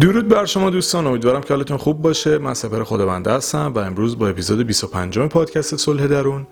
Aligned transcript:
درود 0.00 0.28
بر 0.28 0.44
شما 0.44 0.70
دوستان 0.70 1.06
امیدوارم 1.06 1.40
که 1.40 1.54
حالتون 1.54 1.76
خوب 1.76 2.02
باشه. 2.02 2.38
من 2.38 2.54
سپر 2.54 2.84
خداونده 2.84 3.32
هستم 3.32 3.72
و 3.74 3.78
امروز 3.78 4.18
با 4.18 4.28
اپیزود 4.28 4.66
25 4.66 5.18
پادکست 5.18 5.76
صلح 5.76 6.06
درون 6.06 6.46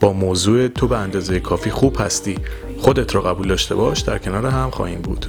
با 0.00 0.12
موضوع 0.12 0.68
تو 0.68 0.88
به 0.88 0.98
اندازه 0.98 1.40
کافی 1.40 1.70
خوب 1.70 1.96
هستی. 2.00 2.38
خودت 2.78 3.14
رو 3.14 3.20
قبول 3.20 3.48
داشته 3.48 3.74
باش 3.74 4.00
در 4.00 4.18
کنار 4.18 4.46
هم 4.46 4.70
خواهیم 4.70 5.00
بود. 5.00 5.26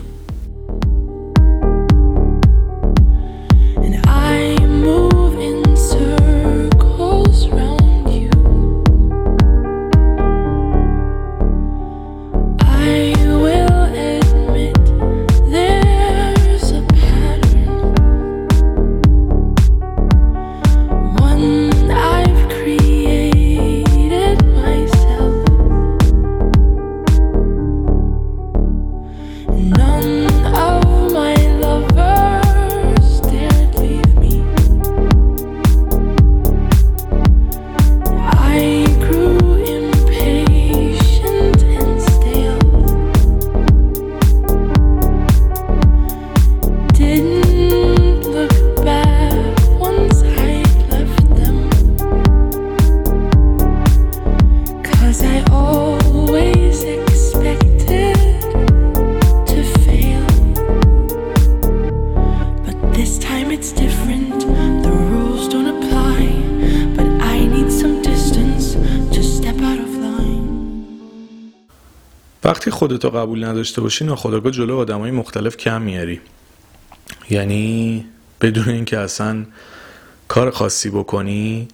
وقتی 72.59 72.71
خودتو 72.71 73.09
قبول 73.09 73.43
نداشته 73.43 73.81
باشی 73.81 74.05
ناخودآگاه 74.05 74.51
جلو 74.51 74.77
آدمای 74.77 75.11
مختلف 75.11 75.57
کم 75.57 75.81
میاری. 75.81 76.21
یعنی 77.29 78.05
بدون 78.41 78.69
اینکه 78.69 78.97
اصلا 78.97 79.45
کار 80.27 80.51
خاصی 80.51 80.89
بکنی 80.89 81.67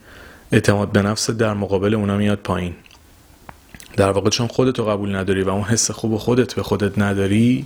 اعتماد 0.51 0.91
به 0.91 1.01
نفس 1.01 1.29
در 1.29 1.53
مقابل 1.53 1.93
اونا 1.93 2.17
میاد 2.17 2.37
پایین. 2.37 2.73
در 3.97 4.11
واقع 4.11 4.29
چون 4.29 4.47
خودتو 4.47 4.85
قبول 4.85 5.15
نداری 5.15 5.41
و 5.41 5.49
اون 5.49 5.63
حس 5.63 5.91
خوب 5.91 6.17
خودت 6.17 6.55
به 6.55 6.63
خودت 6.63 6.99
نداری 6.99 7.65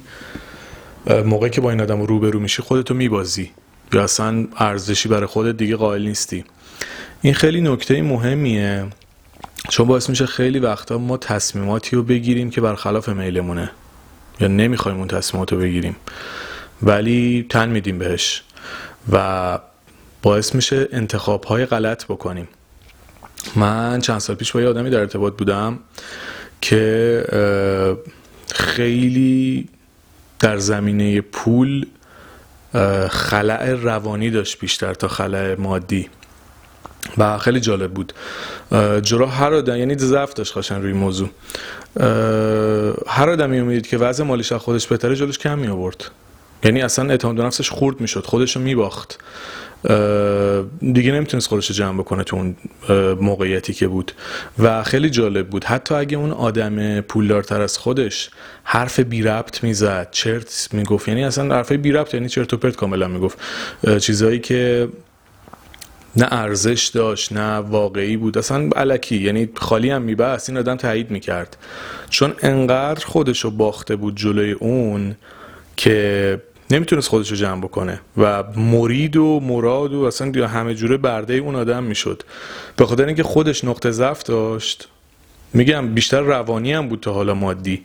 موقعی 1.26 1.50
که 1.50 1.62
با 1.62 1.70
این 1.70 1.82
آدم 1.82 2.02
روبرو 2.02 2.40
میشی 2.40 2.62
خودتو 2.62 2.94
میبازی. 2.94 3.52
یا 3.94 4.04
اصلا 4.04 4.48
ارزشی 4.58 5.10
برای 5.10 5.26
خودت 5.26 5.58
دیگه 5.58 5.76
قائل 5.76 6.08
نیستی. 6.08 6.44
این 7.22 7.34
خیلی 7.34 7.62
نکته 7.62 8.02
مهمیه. 8.02 8.86
چون 9.70 9.88
باعث 9.88 10.10
میشه 10.10 10.26
خیلی 10.26 10.60
وقتا 10.60 10.98
ما 10.98 11.18
تصمیماتی 11.18 11.96
رو 11.96 12.04
بگیریم 12.04 12.50
که 12.50 12.62
برخلاف 12.62 13.10
میلمونه. 13.10 13.72
یا 14.40 14.48
نمی‌خوایم 14.48 14.98
اون 14.98 15.08
تصمیمات 15.08 15.54
رو 15.54 15.60
بگیریم. 15.60 15.96
ولی 16.82 17.46
تن 17.50 17.70
میدیم 17.70 18.00
بهش. 18.00 18.44
و 19.12 19.60
باعث 20.22 20.56
میشه 20.56 20.88
انتخاب 20.92 21.44
های 21.44 21.66
غلط 21.66 22.06
بکنیم. 22.06 22.48
من 23.56 24.02
چند 24.02 24.20
سال 24.20 24.36
پیش 24.36 24.52
با 24.52 24.62
یه 24.62 24.68
آدمی 24.68 24.90
در 24.90 25.00
ارتباط 25.00 25.34
بودم 25.34 25.80
که 26.62 27.24
خیلی 28.56 29.70
در 30.40 30.58
زمینه 30.58 31.22
پول 31.22 31.86
خلع 33.10 33.74
روانی 33.74 34.30
داشت 34.30 34.60
بیشتر 34.60 34.94
تا 34.94 35.08
خلع 35.08 35.56
مادی. 35.60 36.10
و 37.18 37.38
خیلی 37.38 37.60
جالب 37.60 37.92
بود. 37.92 38.14
جرا 39.02 39.28
هر 39.28 39.54
آدم 39.54 39.76
یعنی 39.76 39.98
ضعف 39.98 40.34
داشت 40.34 40.54
خاشن 40.54 40.82
روی 40.82 40.94
موضوع. 40.94 41.30
هر 43.08 43.30
آدمی 43.30 43.60
امیدید 43.60 43.88
که 43.88 43.98
وضع 43.98 44.24
مالیش 44.24 44.52
از 44.52 44.62
خودش 44.62 44.88
بهتره 44.88 45.16
جلوش 45.16 45.38
کم 45.38 45.60
می 45.60 45.68
آورد 45.68 46.06
یعنی 46.64 46.82
اصلا 46.82 47.10
اعتماد 47.10 47.36
به 47.36 47.44
نفسش 47.44 47.70
خورد 47.70 48.02
می‌شد 48.02 48.26
خودش 48.26 48.56
رو 48.56 48.62
میباخت. 48.62 49.20
دیگه 50.82 51.12
نمی‌تونست 51.12 51.48
خودش 51.48 51.70
رو 51.70 51.76
جمع 51.76 52.00
بکنه 52.00 52.24
تو 52.24 52.36
اون 52.36 52.56
موقعیتی 53.22 53.74
که 53.74 53.88
بود. 53.88 54.12
و 54.60 54.84
خیلی 54.84 55.10
جالب 55.10 55.48
بود. 55.48 55.64
حتی 55.64 55.96
اگه 55.96 56.18
اون 56.18 56.32
آدم 56.32 57.02
پولدارتر 57.02 57.62
از 57.62 57.78
خودش 57.78 58.30
حرف 58.64 59.00
بی 59.00 59.22
ربط 59.22 59.64
می‌زد 59.64 60.08
چرت 60.12 60.68
می‌گفت. 60.72 61.08
یعنی 61.08 61.24
اصلا 61.24 61.56
حرف 61.56 61.72
بی 61.72 61.92
ربط 61.92 62.14
یعنی 62.14 62.30
چرت 62.30 62.54
و 62.54 62.58
پرت 62.58 62.76
کاملا 62.76 63.08
می‌گفت. 63.08 63.38
چیزایی 64.00 64.40
که 64.40 64.88
نه 66.16 66.28
ارزش 66.32 66.92
داشت 66.94 67.34
نه 67.34 67.58
واقعی 67.58 68.18
بود. 68.18 68.38
اصلا 68.38 68.70
علکی 68.76 69.18
یعنی 69.18 69.50
خالی 69.56 69.90
هم 69.90 70.02
میبست. 70.02 70.50
این 70.50 70.58
آدم 70.58 70.76
تایید 70.76 71.12
می‌کرد. 71.12 71.58
چون 72.10 72.34
انقدر 72.42 73.06
خودشو 73.06 73.52
باخته 73.52 73.96
بود 73.96 74.16
جلوی 74.18 74.52
اون 74.52 75.16
که 75.78 76.42
نمی‌تونست 76.72 77.08
خودشو 77.08 77.36
جمع 77.36 77.62
بکنه 77.62 78.02
و 78.18 78.44
مرید 78.56 79.18
و 79.18 79.40
مراد 79.40 79.94
و 79.94 80.04
اصلا 80.04 80.48
همه 80.48 80.76
جوره 80.76 80.98
برده 80.98 81.34
اون 81.34 81.56
آدم 81.56 81.84
می‌شد. 81.84 82.24
به 82.76 82.86
خاطر 82.86 83.06
اینکه 83.06 83.24
خودش 83.24 83.64
نقطه 83.64 83.92
ضعف 83.92 84.24
داشت 84.24 84.88
میگم 85.54 85.94
بیشتر 85.94 86.22
روانی 86.22 86.74
هم 86.74 86.88
بود 86.88 87.00
تا 87.00 87.14
حالا 87.14 87.34
مادی. 87.34 87.82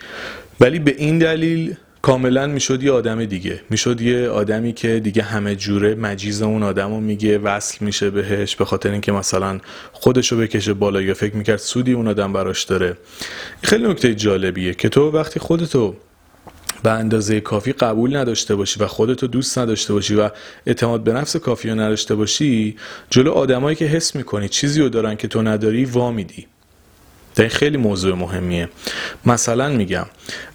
ولی 0.61 0.79
به 0.79 0.95
این 0.99 1.19
دلیل 1.19 1.77
کاملا 2.05 2.47
می‌شد 2.47 2.83
یه 2.83 2.93
آدم 2.93 3.25
دیگه. 3.25 3.61
می‌شد 3.71 4.01
یه 4.01 4.29
آدمی 4.29 4.73
که 4.73 5.01
دیگه 5.01 5.23
همه 5.23 5.57
جوره 5.57 5.95
مجیز 5.95 6.43
اون 6.43 6.63
آدم 6.63 6.91
رو 6.91 7.01
میگه 7.01 7.39
وصل 7.39 7.85
میشه 7.85 8.11
بهش 8.11 8.57
به 8.57 8.65
خاطر 8.65 8.91
اینکه 8.91 9.13
مثلا 9.13 9.61
خودشو 9.93 10.37
بکشه 10.37 10.75
بالا 10.75 11.01
یا 11.01 11.15
فکر 11.15 11.37
می‌کرد 11.37 11.57
سودی 11.57 11.93
اون 11.93 12.09
آدم 12.09 12.33
براش 12.33 12.65
داره. 12.65 12.97
خیلی 13.63 13.89
نکته 13.89 14.15
جالبیه 14.15 14.75
که 14.75 14.89
تو 14.89 15.11
وقتی 15.11 15.41
خودتو 15.41 15.95
به 16.83 16.91
اندازه 16.91 17.41
کافی 17.41 17.73
قبول 17.73 18.17
نداشته 18.17 18.55
باشی 18.55 18.81
و 18.81 18.87
خودتو 18.87 19.27
دوست 19.27 19.59
نداشته 19.59 19.93
باشی 19.93 20.15
و 20.15 20.31
اعتماد 20.67 21.05
به 21.05 21.13
نفس 21.13 21.37
کافی 21.37 21.69
رو 21.69 21.75
نداشته 21.75 22.15
باشی 22.15 22.77
جلو 23.11 23.31
آدمایی 23.31 23.77
که 23.77 23.85
حس 23.85 24.17
می‌کنی 24.17 24.49
چیزی 24.49 24.81
رو 24.81 24.89
دارن 24.89 25.15
که 25.17 25.29
تو 25.29 25.43
نداری 25.43 25.85
وامیدی 25.85 26.47
این 27.43 27.51
خیلی 27.51 27.77
موضوع 27.77 28.15
مهمیه. 28.15 28.69
مثلا 29.27 29.69
میگم 29.69 30.07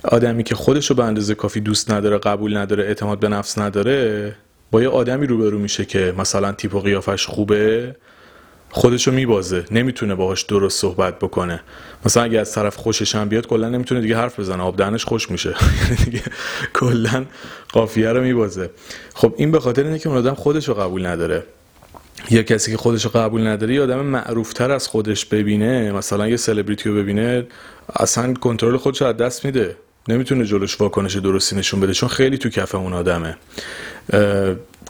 آدمی 0.03 0.43
که 0.43 0.55
خودشو 0.55 0.93
به 0.93 1.03
اندازه 1.03 1.35
کافی 1.35 1.59
دوست 1.59 1.91
نداره 1.91 2.17
قبول 2.17 2.57
نداره 2.57 2.83
اعتماد 2.83 3.19
به 3.19 3.29
نفس 3.29 3.57
نداره 3.57 4.35
با 4.71 4.81
یه 4.81 4.89
آدمی 4.89 5.27
روبرو 5.27 5.59
میشه 5.59 5.85
که 5.85 6.13
مثلا 6.17 6.51
تیپ 6.51 6.75
و 6.75 6.79
قیافش 6.79 7.25
خوبه 7.25 7.95
خودشو 8.71 9.11
میبازه 9.11 9.65
نمی‌تونه 9.71 10.15
باهاش 10.15 10.43
درست 10.43 10.81
صحبت 10.81 11.19
بکنه. 11.19 11.61
مثلا 12.05 12.23
اگه 12.23 12.39
از 12.39 12.53
طرف 12.53 12.75
خوشش 12.75 13.15
هم 13.15 13.29
بیاد 13.29 13.47
کلا 13.47 13.69
نمی‌تونه 13.69 14.01
دیگه 14.01 14.17
حرف 14.17 14.39
بزنه 14.39 14.63
آب 14.63 14.77
دهنش 14.77 15.05
خوش 15.05 15.31
میشه. 15.31 15.49
یعنی 15.81 16.05
دیگه 16.05 16.21
کلا 16.73 17.25
قافیه 17.71 18.09
رو 18.09 18.21
میبازه. 18.21 18.69
خب 19.13 19.33
این 19.37 19.51
به 19.51 19.59
خاطر 19.59 19.83
اینه 19.83 19.99
که 19.99 20.09
اون 20.09 20.17
آدم 20.17 20.33
خودشو 20.33 20.73
قبول 20.73 21.05
نداره. 21.05 21.43
یا 22.29 22.43
کسی 22.43 22.71
که 22.71 22.77
خودش 22.77 23.07
قبول 23.07 23.47
نداره 23.47 23.73
یه 23.73 23.81
آدم 23.81 23.99
معروفتر 23.99 24.71
از 24.71 24.87
خودش 24.87 25.25
ببینه. 25.25 25.91
مثلا 25.91 26.27
یه 26.27 26.37
سلبریتی 26.37 26.89
رو 26.89 26.95
ببینه 26.95 27.47
اصلا 27.95 28.33
کنترل 28.33 28.77
خودش 28.77 29.01
از 29.01 29.17
دست 29.17 29.45
میده. 29.45 29.75
نمی‌تونه 30.07 30.45
جلوش 30.45 30.81
واکنش 30.81 31.15
درستی 31.15 31.55
نشون 31.55 31.79
بده 31.79 31.93
چون 31.93 32.09
خیلی 32.09 32.37
تو 32.37 32.49
کف 32.49 32.75
اون 32.75 32.93
آدمه. 32.93 33.37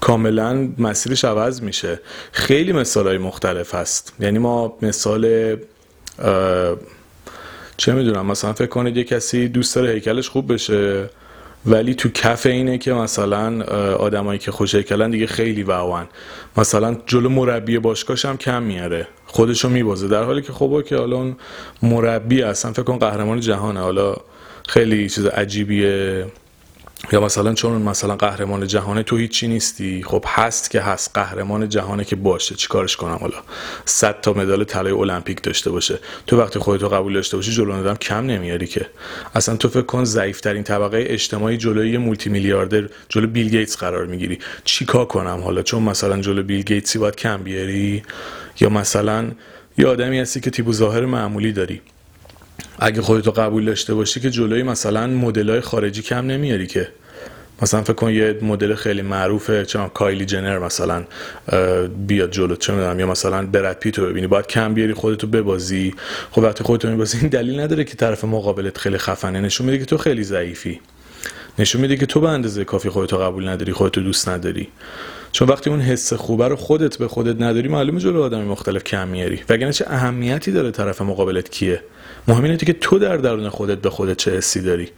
کاملا 0.02 0.70
مسیرش 0.78 1.26
عوض 1.26 1.62
میشه. 1.62 2.00
خیلی 2.32 2.74
مثال 2.74 3.08
های 3.08 3.18
مختلف 3.18 3.76
هست. 3.76 4.14
یعنی 4.20 4.40
ما 4.40 4.78
مثال 4.82 5.56
چه 7.78 7.94
می‌دونم 7.94 8.26
مثلا 8.26 8.54
فکر 8.54 8.68
کنید 8.68 8.98
یه 8.98 9.04
کسی 9.04 9.48
دوست 9.48 9.76
داره 9.76 9.92
هیکلش 9.92 10.30
خوب 10.30 10.54
بشه. 10.54 11.10
ولی 11.66 11.94
تو 11.96 12.10
کف 12.10 12.46
اینه 12.46 12.78
که 12.78 12.94
مثلا 12.94 13.64
آدمایی 13.94 14.40
که 14.40 14.52
خوش 14.52 14.76
کلن 14.76 15.12
دیگه 15.12 15.28
خیلی 15.28 15.64
واوان 15.64 16.08
مثلا 16.58 16.98
جلو 17.06 17.30
مربی 17.30 17.80
باشگاهش 17.80 18.26
هم 18.26 18.38
کم 18.38 18.64
میاره. 18.64 19.08
خودشو 19.26 19.70
میبازه. 19.70 20.08
در 20.08 20.24
حالی 20.24 20.42
که 20.42 20.54
خب 20.54 20.84
که 20.86 20.98
حالا 20.98 21.36
مربی 21.84 22.42
اصلا 22.44 22.74
فکر 22.74 22.84
کن 22.84 22.98
قهرمان 22.98 23.40
جهانه. 23.40 23.80
حالا 23.80 24.16
خیلی 24.68 25.10
چیز 25.10 25.26
عجیبیه. 25.26 26.26
یا 27.12 27.22
مثلا 27.22 27.54
چون 27.54 27.82
مثلا 27.82 28.16
قهرمان 28.16 28.68
جهانه 28.68 29.04
تو 29.04 29.18
هیچی 29.18 29.48
نیستی 29.48 30.04
خب 30.04 30.26
هست 30.28 30.72
که 30.72 30.82
هست 30.82 31.12
قهرمان 31.14 31.70
جهانه 31.70 32.04
که 32.04 32.16
باشه 32.16 32.56
چیکارش 32.56 32.96
کنم 32.96 33.16
حالا؟ 33.16 33.38
100 33.86 34.22
تا 34.22 34.34
مدال 34.34 34.64
طلای 34.64 34.92
المپیک 34.92 35.42
داشته 35.42 35.72
باشه. 35.72 36.00
تو 36.28 36.40
وقتی 36.40 36.60
خودتو 36.60 36.90
قبول 36.90 37.14
داشته 37.14 37.38
باشی 37.38 37.52
جلو 37.52 37.74
آدم 37.74 37.96
کم 37.96 38.26
نمیاری 38.26 38.68
که. 38.68 38.86
اصلا 39.36 39.56
تو 39.56 39.70
فکر 39.70 39.82
کن 39.82 40.04
ضعیف 40.04 40.42
ترین 40.42 40.64
طبقه 40.64 41.06
اجتماعی 41.08 41.58
جلوی 41.58 41.98
multi 41.98 42.30
میلیاردر 42.30 42.90
جلو 43.10 43.28
بیل 43.28 43.50
گیتس 43.50 43.78
قرار 43.78 44.06
می‌گیری. 44.06 44.40
چیکار 44.64 45.06
کنم 45.06 45.42
حالا؟ 45.44 45.62
چون 45.62 45.84
مثلا 45.84 46.22
جلو 46.22 46.44
بیل 46.44 46.62
گیتسی 46.62 47.00
باید 47.00 47.16
کم 47.16 47.44
بیاری؟ 47.44 48.04
یا 48.60 48.70
مثلا 48.70 49.32
یه 49.78 49.88
آدمی 49.88 50.20
هستی 50.20 50.40
که 50.40 50.50
تیپ 50.50 50.72
ظاهر 50.72 51.06
معمولی 51.06 51.52
داری. 51.52 51.82
اگه 52.80 53.02
خودتو 53.02 53.32
قبول 53.32 53.66
داشته 53.66 53.94
باشی 53.94 54.20
که 54.20 54.30
جلوی 54.30 54.64
مثلا 54.64 55.08
مدلای 55.08 55.62
خارجی 55.62 56.02
کم 56.02 56.28
نمیاری 56.28 56.68
که. 56.68 56.88
مثلا 57.62 57.82
فکر 57.84 57.94
کن 57.94 58.12
یه 58.12 58.40
مدل 58.42 58.76
خیلی 58.76 59.02
معروفه 59.02 59.66
چون 59.66 59.88
کایلی 59.88 60.26
جنر 60.26 60.60
مثلا 60.60 61.04
بیاد 62.08 62.32
جلو 62.32 62.56
چه 62.56 62.74
می‌دونم 62.74 63.00
یا 63.00 63.08
مثلا 63.08 63.46
برد 63.46 63.80
پیتو 63.80 64.06
ببینی. 64.06 64.28
باید 64.28 64.48
کم 64.48 64.74
بیاری 64.74 64.94
خودتو 64.94 65.28
ببازی. 65.28 65.94
خب 66.32 66.42
وقتی 66.42 66.64
خودتو 66.64 66.90
میبازی 66.90 67.18
این 67.18 67.28
دلیل 67.28 67.60
نداره 67.60 67.84
که 67.84 67.96
طرف 67.96 68.24
مقابلت 68.24 68.78
خیلی 68.78 68.98
خفنه. 68.98 69.42
نشون 69.42 69.66
میده 69.66 69.80
که 69.80 69.86
تو 69.86 69.98
خیلی 69.98 70.24
ضعیفی. 70.24 70.80
نشون 71.60 71.82
میده 71.82 71.98
که 71.98 72.06
تو 72.06 72.20
به 72.20 72.30
اندازه 72.30 72.64
کافی 72.64 72.90
خودتو 72.90 73.18
قبول 73.18 73.48
نداری 73.48 73.74
خودتو 73.74 74.02
دوست 74.02 74.30
نداری. 74.30 74.68
چون 75.32 75.48
وقتی 75.48 75.70
اون 75.70 75.82
حس 75.82 76.14
خوبه 76.14 76.48
رو 76.48 76.56
خودت 76.56 76.98
به 76.98 77.08
خودت 77.08 77.42
نداری 77.42 77.68
معلومه 77.68 78.00
جلو 78.00 78.22
آدم 78.22 78.42
مختلف 78.42 78.84
کم 78.84 79.08
میاری. 79.08 79.40
وگرنه 79.50 79.74
چه 79.74 79.86
اهمیتی 79.88 80.52
داره 80.52 80.72
طرف 80.72 81.02
مقابلت 81.02 81.50
کیه؟ 81.50 81.82
مهم 82.30 82.44
اینه 82.44 82.58
که 82.58 82.74
تو 82.74 83.00
در 83.00 83.18
درون 83.18 83.50
خودت 83.50 83.78
به 83.78 83.90
خودت 83.90 84.18
چه 84.18 84.32
حسی 84.32 84.62
داری. 84.62 84.90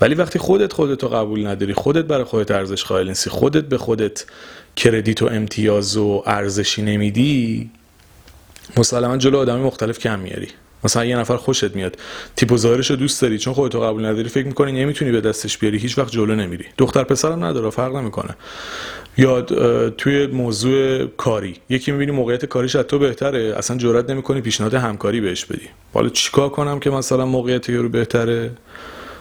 ولی 0.00 0.14
وقتی 0.14 0.38
خودت 0.38 0.72
خودت 0.72 1.02
رو 1.02 1.08
قبول 1.08 1.46
نداری 1.46 1.74
خودت 1.74 2.04
برای 2.04 2.24
خودت 2.24 2.50
ارزش 2.50 2.84
قائل 2.84 3.08
نیستی 3.08 3.30
خودت 3.30 3.64
به 3.64 3.78
خودت 3.78 4.24
کردیت 4.76 5.22
و 5.22 5.26
امتیاز 5.26 5.96
و 5.96 6.22
ارزشی 6.26 6.82
نمیدی 6.82 7.70
مسلما 8.76 9.16
جلو 9.16 9.38
آدمی 9.38 9.60
مختلف 9.60 9.98
کم 9.98 10.18
میاری. 10.18 10.48
مثلا 10.84 11.04
یه 11.04 11.16
نفر 11.16 11.36
خوشت 11.36 11.76
میاد. 11.76 11.96
تیپ 12.36 12.52
و 12.52 12.56
ظاهرش 12.56 12.90
رو 12.90 12.96
دوست 12.96 13.22
داری 13.22 13.38
چون 13.38 13.54
خودت 13.54 13.74
رو 13.74 13.80
قبول 13.80 14.06
نداری 14.06 14.28
فکر 14.28 14.46
می‌کنی 14.46 14.72
نمی‌تونی 14.72 15.12
به 15.12 15.20
دستش 15.20 15.58
بیاری 15.58 15.78
هیچ 15.78 15.98
وقت 15.98 16.12
جلو 16.12 16.34
نمیری. 16.34 16.64
دختر 16.78 17.04
پسرم 17.04 17.44
نداره 17.44 17.70
فرق 17.70 17.96
نمی‌کنه. 17.96 18.36
یا 19.18 19.42
توی 19.90 20.26
موضوع 20.26 21.06
کاری. 21.06 21.56
یکی 21.68 21.92
می‌بینی 21.92 22.12
موقعیت 22.12 22.44
کاریش 22.44 22.76
از 22.76 22.84
تو 22.84 22.98
بهتره 22.98 23.54
اصلا 23.58 23.76
جرئت 23.76 24.10
نمی‌کنی 24.10 24.40
پیشنهاد 24.40 24.74
همکاری 24.74 25.20
بهش 25.20 25.44
بدی. 25.44 25.68
حالا 25.94 26.08
چیکار 26.08 26.48
کنم 26.48 26.80
که 26.80 26.90
مثلا 26.90 27.26
موقعیت 27.26 27.70
رو 27.70 27.88
بهتره؟ 27.88 28.50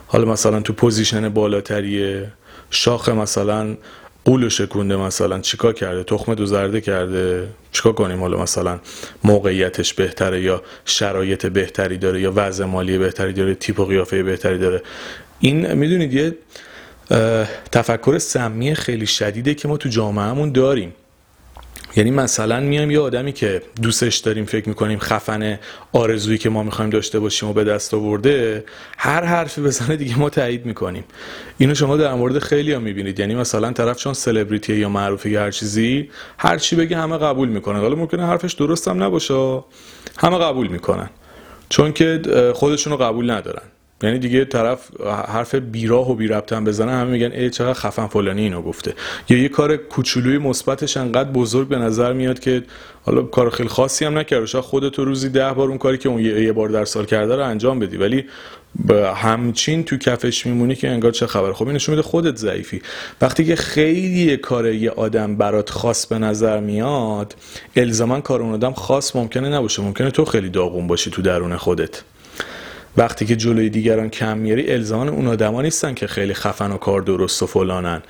حالا 0.08 0.26
مثلا 0.26 0.60
تو 0.60 0.74
position 0.74 1.30
بالاتریه. 1.30 2.32
شاخ 2.70 3.10
مثلا 3.10 3.78
غول 4.26 4.50
شکونده 4.50 4.96
مثلا 4.96 5.40
چیکار 5.40 5.74
کرده؟ 5.74 6.04
تخم 6.04 6.34
دو 6.34 6.46
زرده 6.46 6.82
کرده؟ 6.82 7.48
چیکار 7.72 7.94
کنیم 7.94 8.20
حالا 8.20 8.42
مثلا 8.42 8.80
موقعیتش 9.24 9.94
بهتره 9.94 10.42
یا 10.42 10.62
شرایط 10.86 11.46
بهتری 11.46 11.98
داره 11.98 12.22
یا 12.22 12.34
وضع 12.36 12.66
مالی 12.66 12.98
بهتری 12.98 13.34
داره 13.34 13.56
تیپ 13.56 13.80
و 13.80 13.86
قیافه 13.86 14.24
بهتری 14.24 14.58
داره؟ 14.58 14.82
این 15.40 15.74
می‌دونید 15.74 16.14
یه 16.14 16.36
تفکر 17.72 18.18
سمی 18.18 18.76
خیلی 18.76 19.06
شدیده 19.06 19.54
که 19.54 19.68
ما 19.68 19.78
تو 19.78 19.90
جامعهمون 19.90 20.52
داریم. 20.52 20.94
یعنی 21.96 22.12
مثلا 22.12 22.60
میایم 22.60 22.92
یه 22.92 23.00
آدمی 23.00 23.34
که 23.34 23.62
دوستش 23.82 24.18
داریم 24.18 24.46
فکر 24.46 24.70
می‌کنیم 24.70 25.00
خفن 25.00 25.60
آرزویی 25.94 26.38
که 26.38 26.50
ما 26.50 26.64
می‌خوایم 26.64 26.90
داشته 26.90 27.20
باشیم 27.20 27.50
و 27.50 27.54
به 27.54 27.64
دست 27.64 27.94
آورده 27.94 28.64
هر 28.98 29.24
حرفی 29.24 29.62
بزنه 29.62 29.96
دیگه 29.96 30.20
ما 30.20 30.30
تایید 30.30 30.66
می‌کنیم. 30.66 31.04
اینو 31.58 31.76
شما 31.76 31.98
در 31.98 32.14
مورد 32.14 32.40
خیلی 32.40 32.74
ها 32.74 32.80
می‌بینید. 32.80 33.20
یعنی 33.20 33.36
مثلا 33.36 33.72
طرف 33.72 33.98
چون 33.98 34.14
سلبریتی 34.14 34.76
یا 34.76 34.90
معروفه 34.90 35.30
یا 35.30 35.42
هر 35.42 35.52
چیزی 35.52 36.10
هر 36.38 36.58
چی 36.58 36.76
بگه 36.76 36.98
همه 36.98 37.18
قبول 37.18 37.50
می‌کنن. 37.50 37.80
حالا 37.80 37.96
ممکنه 37.96 38.26
حرفش 38.26 38.54
درستم 38.54 39.04
نباشه. 39.04 39.64
همه 40.18 40.38
قبول 40.38 40.68
می‌کنن. 40.68 41.10
چون 41.70 41.94
که 41.94 42.22
خودشونو 42.56 42.98
قبول 42.98 43.32
ندارن. 43.32 43.64
یعنی 44.04 44.20
دیگه 44.20 44.46
طرف 44.46 45.02
حرف 45.28 45.56
بیراه 45.56 46.12
و 46.12 46.16
بی 46.16 46.28
هم 46.52 46.64
بزنه 46.64 46.92
همه 46.92 47.12
میگن 47.12 47.32
ای 47.32 47.50
چقدر 47.50 47.74
خفن 47.74 48.08
فلانی 48.08 48.42
اینو 48.42 48.62
گفته. 48.62 48.94
یا 49.30 49.38
یه 49.38 49.50
کار 49.50 49.78
کوچولوی 49.78 50.38
مثبتش 50.38 50.98
انقدر 50.98 51.30
بزرگ 51.30 51.68
به 51.68 51.78
نظر 51.78 52.14
میاد 52.14 52.40
که 52.40 52.64
حالا 53.04 53.22
کار 53.22 53.50
خیلی 53.50 53.70
خاصی 53.70 54.06
هم 54.06 54.18
نکرده. 54.18 54.46
شاید 54.46 54.64
خودت 54.64 55.00
روزی 55.00 55.30
ده 55.30 55.54
بار 55.54 55.70
اون 55.70 55.78
کاری 55.78 55.98
که 55.98 56.10
اون 56.10 56.22
یه 56.22 56.52
بار 56.52 56.70
در 56.70 56.86
سال 56.86 57.06
کرده 57.06 57.36
رو 57.36 57.44
انجام 57.44 57.80
بدی 57.80 57.98
ولی 57.98 58.26
همچین 59.16 59.84
تو 59.84 59.98
کفش 59.98 60.46
میمونی 60.46 60.76
که 60.76 60.90
انگار 60.90 61.12
چه 61.12 61.28
خبر. 61.28 61.54
خب 61.54 61.66
این 61.66 61.76
نشون 61.76 61.96
میده 61.96 62.08
خودت 62.08 62.36
ضعیفی. 62.36 62.82
وقتی 63.22 63.46
که 63.46 63.56
خیلی 63.56 64.38
کار 64.38 64.68
یه 64.68 64.90
آدم 64.92 65.36
برات 65.36 65.70
خاص 65.70 66.06
به 66.08 66.20
نظر 66.20 66.60
میاد 66.60 67.36
الزاما 67.76 68.22
کار 68.22 68.42
اون 68.42 68.54
آدم 68.54 68.74
خاص 68.74 69.16
ممکنه 69.16 69.50
نباشه. 69.50 69.82
ممکنه 69.82 70.12
تو 70.12 70.26
خیلی 70.26 70.50
داغون 70.50 70.88
باشی 70.88 71.12
تو 71.12 71.22
درون 71.22 71.58
خودت. 71.58 72.02
وقتی 72.98 73.26
که 73.26 73.36
جلوی 73.36 73.70
دیگران 73.70 74.10
کم 74.10 74.38
میاری 74.38 74.72
الزامان 74.72 75.10
اون 75.10 75.28
آدما 75.28 75.62
نیستن 75.62 75.94
که 75.94 76.08
خیلی 76.08 76.34
خفن 76.34 76.72
و 76.72 76.78
کار 76.78 77.02
درست 77.02 77.44
و 77.44 77.48
فلانن. 77.48 78.02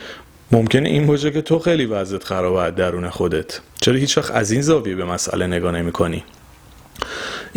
ممکنه 0.52 0.90
این 0.90 1.08
باشه 1.08 1.32
که 1.32 1.42
تو 1.42 1.60
خیلی 1.60 1.86
وضعت 1.86 2.24
خرابه 2.24 2.72
درون 2.72 3.10
خودت. 3.10 3.60
چرا 3.82 3.96
هیچ 3.96 4.18
وقت 4.18 4.32
از 4.32 4.52
این 4.52 4.62
زاویه 4.62 4.96
به 4.96 5.06
مسئله 5.06 5.48
نگاه 5.48 5.72
نمی 5.72 5.92
کنی 5.92 6.24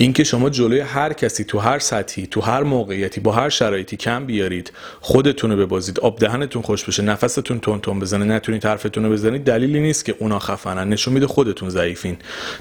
اینکه 0.01 0.25
شما 0.25 0.51
جلوی 0.51 0.81
هر 0.81 1.13
کسی 1.13 1.45
تو 1.45 1.59
هر 1.59 1.79
سطحی 1.79 2.27
تو 2.27 2.41
هر 2.41 2.63
موقعیتی 2.63 3.21
با 3.21 3.33
هر 3.33 3.49
شرایطی 3.49 3.97
کم 3.97 4.27
بیارید 4.27 4.73
خودتون 5.01 5.51
رو 5.51 5.57
ببازید 5.57 6.01
آب 6.01 6.19
دهنتون 6.19 6.63
خوش 6.63 6.85
بشه 6.85 7.03
نفستون 7.03 7.61
تون 7.61 7.81
تون 7.81 8.01
بزنه 8.01 8.25
نتونید 8.25 8.67
حرفتون 8.67 9.05
رو 9.05 9.11
بزنید 9.11 9.45
دلیلی 9.45 9.81
نیست 9.81 10.05
که 10.05 10.15
اونا 10.19 10.39
خفنن. 10.39 10.89
نشون 10.89 11.15
میده 11.15 11.27
خودتون 11.27 11.71
ضعیفین. 11.71 12.17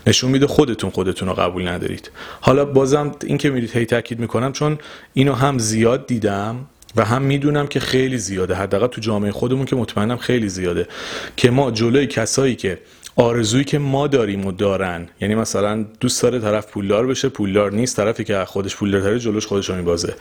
نشون 0.08 0.32
میده 0.32 0.48
خودتون 0.48 0.90
خودتون 0.90 1.28
رو 1.28 1.34
قبول 1.34 1.68
ندارید. 1.68 2.12
حالا 2.42 2.66
بازم 2.66 3.12
این 3.26 3.38
که 3.38 3.50
میرید 3.50 3.78
هی 3.78 3.86
تاکید 3.86 4.20
می‌کنم 4.20 4.52
چون 4.52 4.78
اینو 5.14 5.34
هم 5.34 5.60
زیاد 5.60 6.08
دیدم 6.08 6.56
و 6.96 7.06
هم 7.06 7.22
می‌دونم 7.22 7.68
که 7.68 7.80
خیلی 7.80 8.18
زیاده. 8.18 8.56
حداقل 8.56 8.88
تو 8.88 9.02
جامعه 9.02 9.32
خودمون 9.32 9.66
که 9.66 9.76
مطمئنم 9.76 10.18
خیلی 10.18 10.50
زیاده. 10.50 10.88
که 11.36 11.52
ما 11.52 11.72
جلوی 11.72 12.08
کسایی 12.08 12.56
که 12.56 12.80
آرزویی 13.20 13.64
که 13.64 13.80
ما 13.80 14.08
داریم 14.08 14.46
و 14.46 14.52
دارن. 14.52 15.08
یعنی 15.22 15.36
مثلا 15.36 15.86
دوست 16.00 16.24
داره 16.24 16.40
طرف 16.40 16.72
پولدار 16.72 17.08
بشه 17.08 17.30
پولدار 17.30 17.72
نیست 17.72 17.96
طرفی 17.96 18.24
که 18.24 18.46
خودش 18.46 18.76
پولدارتره 18.76 19.20
جلوش 19.20 19.48
خودش 19.48 19.70
رو 19.70 19.76
میبازه. 19.76 20.14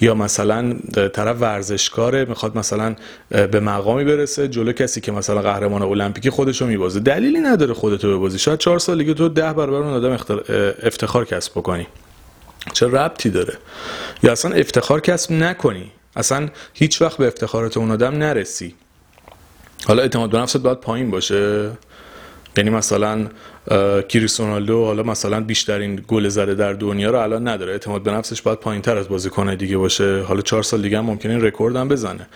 یا 0.00 0.14
مثلا 0.14 0.74
طرف 1.12 1.40
ورزشکاره 1.40 2.24
می‌خواد 2.24 2.58
مثلا 2.58 2.96
به 3.28 3.60
مقامی 3.60 4.04
برسه 4.04 4.48
جلو 4.48 4.72
کسی 4.72 5.00
که 5.00 5.12
مثلا 5.12 5.42
قهرمان 5.42 5.82
المپیکی 5.82 6.30
خودش 6.30 6.60
رو 6.60 6.66
میبازه. 6.66 7.00
دلیلی 7.00 7.40
نداره 7.40 7.74
خودتو 7.74 8.18
ببازی. 8.18 8.38
شاید 8.38 8.58
چهار 8.58 8.78
سال 8.78 8.98
دیگه 8.98 9.14
تو 9.14 9.28
ده 9.28 9.52
برابر 9.52 9.78
اون 9.78 9.94
آدم 9.94 10.12
افتخار 10.82 11.24
کسب 11.24 11.52
بکنی. 11.52 11.86
چه 12.72 12.86
ربطی 12.86 13.30
داره؟ 13.30 13.54
یا 14.22 14.32
اصلا 14.32 14.52
افتخار 14.54 15.00
کسب 15.00 15.32
نکنی. 15.32 15.92
اصلا 16.16 16.48
هیچ 16.74 17.02
وقت 17.02 17.18
به 17.18 17.26
افتخارات 17.26 17.76
اون 17.76 17.90
آدم 17.90 18.14
نرسی. 18.14 18.74
حالا 19.84 20.02
اعتماد 20.02 20.30
به 20.30 20.38
نفست 20.38 20.56
باید 20.56 20.80
پایین 20.80 21.10
باشه. 21.10 21.70
یعنی 22.56 22.70
مثلا 22.70 23.26
کریستیانو 24.08 24.84
حالا 24.84 25.02
مثلا 25.02 25.40
بیشترین 25.40 26.04
گل 26.08 26.28
زده 26.28 26.54
در 26.54 26.72
دنیا 26.72 27.10
رو 27.10 27.18
الان 27.18 27.48
نداره. 27.48 27.72
اعتماد 27.72 28.02
به 28.02 28.10
نفسش 28.10 28.42
باید 28.42 28.58
پایین 28.58 28.82
تر 28.82 28.96
از 28.96 29.08
بازیکن 29.08 29.54
دیگه 29.54 29.76
باشه. 29.76 30.22
حالا 30.22 30.40
چهار 30.40 30.62
سال 30.62 30.82
دیگه 30.82 30.98
هم 30.98 31.04
ممکنه 31.04 31.38
رکورد 31.38 31.76
هم 31.76 31.88
بزنه. 31.88 32.26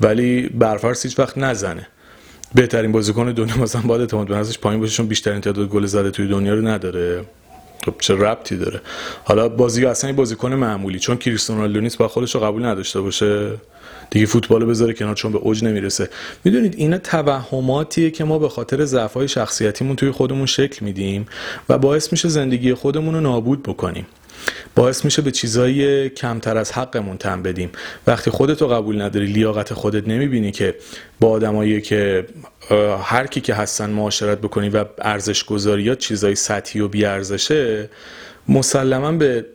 ولی 0.00 0.48
برفرض 0.48 1.02
هیچ 1.02 1.18
وقت 1.18 1.38
نزنه. 1.38 1.86
بهترین 2.54 2.92
بازیکن 2.92 3.32
دنیا 3.32 3.56
مثلا 3.56 3.82
باید 3.82 4.00
اعتماد 4.00 4.26
به 4.26 4.34
نفسش 4.34 4.58
پایین 4.58 4.80
باشه 4.80 4.92
چون 4.92 5.06
بیشترین 5.06 5.40
تعداد 5.40 5.68
گل 5.68 5.86
زده 5.86 6.10
توی 6.10 6.28
دنیا 6.28 6.54
رو 6.54 6.68
نداره. 6.68 7.24
خب 7.84 7.94
چه 8.00 8.14
ربطی 8.14 8.56
داره؟ 8.56 8.80
حالا 9.24 9.48
بازی 9.48 9.86
اصلا 9.86 10.12
بازیکن 10.12 10.54
معمولی 10.54 10.98
چون 10.98 11.16
کریستیانو 11.16 11.60
رونالدو 11.60 11.80
نیست 11.80 11.98
با 11.98 12.08
خودش 12.08 12.34
رو 12.34 12.40
قبول 12.40 12.64
نداشته 12.64 13.00
باشه. 13.00 13.50
دیگه 14.10 14.26
فوتبال 14.26 14.64
بذاره 14.64 14.92
کنار 14.92 15.14
چون 15.14 15.32
به 15.32 15.38
اوج 15.38 15.64
نمی‌رسه. 15.64 16.08
می‌دونید 16.44 16.74
اینا 16.76 16.98
توهماتیه 16.98 18.10
که 18.10 18.24
ما 18.24 18.38
به 18.38 18.48
خاطر 18.48 18.84
ضعف‌های 18.84 19.28
شخصیتیمون 19.28 19.96
توی 19.96 20.10
خودمون 20.10 20.46
شکل 20.46 20.84
میدیم 20.84 21.26
و 21.68 21.78
باعث 21.78 22.12
میشه 22.12 22.28
زندگی 22.28 22.74
خودمون 22.74 23.14
رو 23.14 23.20
نابود 23.20 23.62
بکنیم. 23.62 24.06
باعث 24.74 25.04
میشه 25.04 25.22
به 25.22 25.30
چیزایی 25.30 26.08
کمتر 26.08 26.56
از 26.56 26.72
حقمون 26.72 27.16
تن 27.16 27.42
بدیم. 27.42 27.70
وقتی 28.06 28.30
خودتو 28.30 28.68
قبول 28.68 29.02
نداری 29.02 29.26
لیاقت 29.26 29.74
خودت 29.74 30.08
نمی‌بینی 30.08 30.50
که 30.50 30.74
با 31.20 31.30
آدمایی 31.30 31.80
که 31.80 32.26
هر 33.02 33.26
کی 33.26 33.40
که 33.40 33.54
هستن 33.54 33.90
معاشرت 33.90 34.38
بکنی 34.38 34.68
و 34.68 34.84
ارزش 34.98 35.44
گذاریات 35.44 35.98
چیزای 35.98 36.34
سطحی 36.34 36.80
و 36.80 36.88
بیارزشه 36.88 37.90
مسلما 38.48 39.12
به 39.12 39.46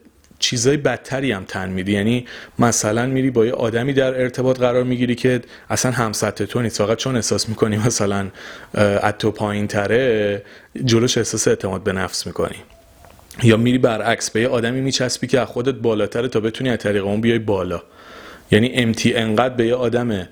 چیزای 0.43 0.77
بدتری 0.77 1.31
هم 1.31 1.43
تن 1.47 1.69
میدی. 1.69 1.91
یعنی 1.91 2.25
مثلا 2.59 3.05
میری 3.05 3.29
با 3.31 3.45
یه 3.45 3.51
آدمی 3.51 3.93
در 3.93 4.21
ارتباط 4.21 4.59
قرار 4.59 4.83
می‌گیری 4.83 5.15
که 5.15 5.41
اصلا 5.69 5.91
هم 5.91 6.11
تو 6.11 6.61
نیست. 6.61 6.77
فقط 6.77 6.97
چون 6.97 7.15
احساس 7.15 7.49
می‌کنی 7.49 7.77
مثلا 7.77 8.27
از 8.73 9.13
تو 9.19 9.31
پایین 9.31 9.67
تره 9.67 10.41
جلوش 10.85 11.17
احساس 11.17 11.47
اعتماد 11.47 11.83
به 11.83 11.93
نفس 11.93 12.27
می‌کنی. 12.27 12.55
یا 13.43 13.57
میری 13.57 13.77
برعکس 13.77 14.31
به 14.31 14.41
یه 14.41 14.47
آدمی 14.47 14.81
میچسبی 14.81 15.27
که 15.27 15.45
خودت 15.45 15.75
بالاتره 15.75 16.27
تا 16.27 16.39
بتونی 16.39 16.69
از 16.69 16.77
طریق 16.77 17.05
اون 17.05 17.21
بیای 17.21 17.39
بالا. 17.39 17.81
یعنی 18.51 18.71
امتی 18.73 19.13
انقدر 19.13 19.55
به 19.55 19.67
یه 19.67 19.75
آدم 19.75 20.27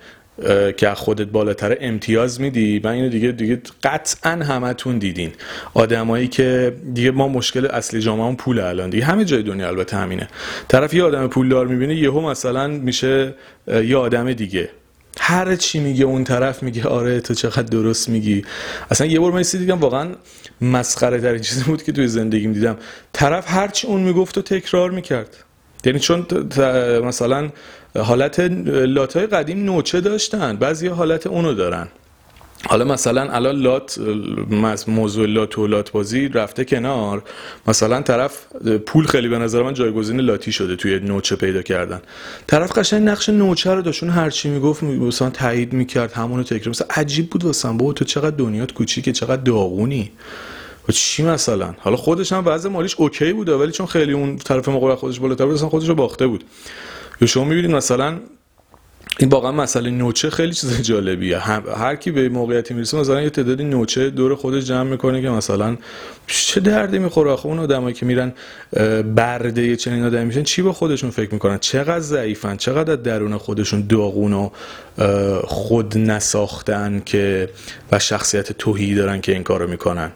که 0.78 0.94
خودت 0.94 1.28
بالاتر 1.28 1.78
امتیاز 1.82 2.42
میدی؟ 2.42 2.82
من 2.84 2.92
اینو 2.92 3.10
دیگه 3.10 3.32
دیگه 3.32 3.62
قطعا 3.84 4.32
همتون 4.32 4.98
دیدین. 4.98 5.32
آدمایی 5.74 6.28
که 6.28 6.76
دیگه 6.94 7.12
ما 7.12 7.28
مشکل 7.28 7.66
اصلی 7.66 8.02
جامعه 8.02 8.36
پول 8.36 8.60
الان 8.60 8.90
دیگه. 8.90 9.06
همه 9.06 9.26
جای 9.26 9.44
دنیا 9.44 9.68
البته 9.68 9.98
همینه. 9.98 10.28
طرف 10.68 10.94
یه 10.94 11.04
آدم 11.04 11.28
پولدار 11.28 11.68
می‌بینه 11.68 11.96
یهو 11.96 12.22
مثلا 12.22 12.68
میشه 12.68 13.34
یه 13.68 13.98
آدم 13.98 14.34
دیگه. 14.34 14.70
هر 15.20 15.56
چی 15.56 15.80
میگه 15.80 16.06
اون 16.06 16.24
طرف 16.24 16.64
میگه 16.64 16.84
آره 16.84 17.20
تو 17.20 17.34
چقدر 17.34 17.64
درست 17.64 18.10
میگی. 18.10 18.46
اصلا 18.92 19.08
یه 19.08 19.20
بار 19.20 19.32
من 19.32 19.42
دیدم 19.42 19.80
واقعا 19.80 20.10
مسخره 20.62 21.22
ترین 21.22 21.42
چیزی 21.42 21.64
بود 21.64 21.84
که 21.84 21.92
توی 21.92 22.08
زندگیم 22.08 22.54
دیدم. 22.54 22.78
طرف 23.14 23.46
هر 23.48 23.68
چی 23.68 23.88
اون 23.88 24.02
می‌گفت 24.02 24.38
و 24.38 24.42
تکرار 24.42 24.92
می‌کرد. 24.92 25.38
یعنی 25.86 26.00
چون 26.00 26.28
مثلا 27.04 27.50
حالت 28.00 28.40
لاتای 28.68 29.28
قدیم 29.28 29.66
نوچه 29.66 30.02
داشتن. 30.02 30.56
بعضی 30.56 30.88
حالت 30.88 31.28
اونو 31.28 31.54
دارن. 31.54 31.88
حالا 32.66 32.86
مثلا 32.86 33.32
الان 33.32 33.56
لات 33.56 34.00
موضوع 34.88 35.28
لات 35.28 35.58
و 35.58 35.68
لات 35.68 35.92
بازی 35.92 36.28
رفته 36.28 36.66
کنار. 36.66 37.24
مثلا 37.68 38.02
طرف 38.02 38.46
پول 38.86 39.06
خیلی 39.06 39.28
به 39.28 39.38
نظر 39.38 39.64
من 39.64 39.74
جایگزین 39.74 40.20
لاتی 40.20 40.52
شده 40.52 40.76
توی 40.76 41.00
نوچه 41.00 41.36
پیدا 41.36 41.62
کردن. 41.62 42.02
طرف 42.48 42.78
قشنگ 42.78 43.10
نقش 43.10 43.30
نوچه 43.30 43.74
رو 43.74 43.82
داشت. 43.82 44.04
هر 44.04 44.30
چی 44.30 44.50
می‌گفت 44.50 44.84
مثلا 44.84 45.30
تایید 45.30 45.74
می‌کرد 45.74 46.14
همونو 46.14 46.44
تکرار 46.44 46.70
مثلا 46.70 46.88
عجیب 46.90 47.30
بود 47.30 47.44
واسم. 47.44 47.78
بابا 47.78 47.94
تو 47.94 48.06
چقدر 48.06 48.36
دنیات 48.36 48.74
کوچیکه 48.74 49.12
چقدر 49.12 49.42
داغونی. 49.42 50.12
و 50.90 50.92
چی 50.92 51.24
مثلا؟ 51.24 51.76
حالا 51.80 51.96
خودش 51.96 52.34
هم 52.34 52.44
وضع 52.46 52.70
مالیش 52.70 52.96
اوکی 52.98 53.34
بوده 53.34 53.56
ولی 53.56 53.72
چون 53.72 53.86
خیلی 53.86 54.14
اون 54.14 54.38
طرف 54.38 54.70
مقابل 54.70 54.96
خودش 54.96 55.20
بالاتر 55.20 55.46
بود 55.46 55.58
خودش 55.58 55.90
رو 55.90 55.96
باخته 55.96 56.28
بود. 56.28 56.44
یا 57.22 57.28
شما 57.28 57.44
می‌بینید 57.44 57.72
مثلا 57.72 58.20
این 59.20 59.30
واقعا 59.30 59.52
مسئله 59.52 59.90
نوچه 59.90 60.30
خیلی 60.30 60.54
چیز 60.54 60.82
جالبیه. 60.82 61.40
هر 61.78 61.96
کی 61.96 62.12
به 62.12 62.30
موقعیتی 62.30 62.74
می‌رسه 62.74 62.98
مثلا 62.98 63.22
یه 63.22 63.30
تعدادی 63.30 63.64
نوچه 63.64 64.10
دور 64.10 64.36
خودش 64.36 64.64
جمع 64.64 64.84
می‌کنه 64.84 65.22
که 65.22 65.30
مثلا 65.30 65.78
چه 66.28 66.62
دردی 66.62 67.00
می‌خوره 67.00 67.32
آخه؟ 67.32 67.46
اون 67.46 67.60
آدمایی 67.60 67.96
که 67.96 68.06
میرن 68.06 68.34
برده 69.16 69.76
چنین 69.76 70.04
آدمی 70.04 70.26
میشن 70.26 70.44
چی 70.44 70.62
به 70.62 70.74
خودشون 70.74 71.10
فکر 71.10 71.34
می‌کنن؟ 71.34 71.58
چقدر 71.58 72.00
ضعیفن 72.00 72.58
چقدر 72.58 72.96
درون 72.96 73.38
خودشون 73.38 73.88
داغون 73.88 74.34
و 74.34 74.50
خود 75.44 75.98
نساختن 75.98 77.02
که 77.06 77.50
و 77.92 78.00
شخصیت 78.00 78.52
توهی 78.52 78.96
دارن 78.96 79.22
که 79.22 79.32
این 79.32 79.44
کارو 79.44 79.68
می‌کنن. 79.68 80.12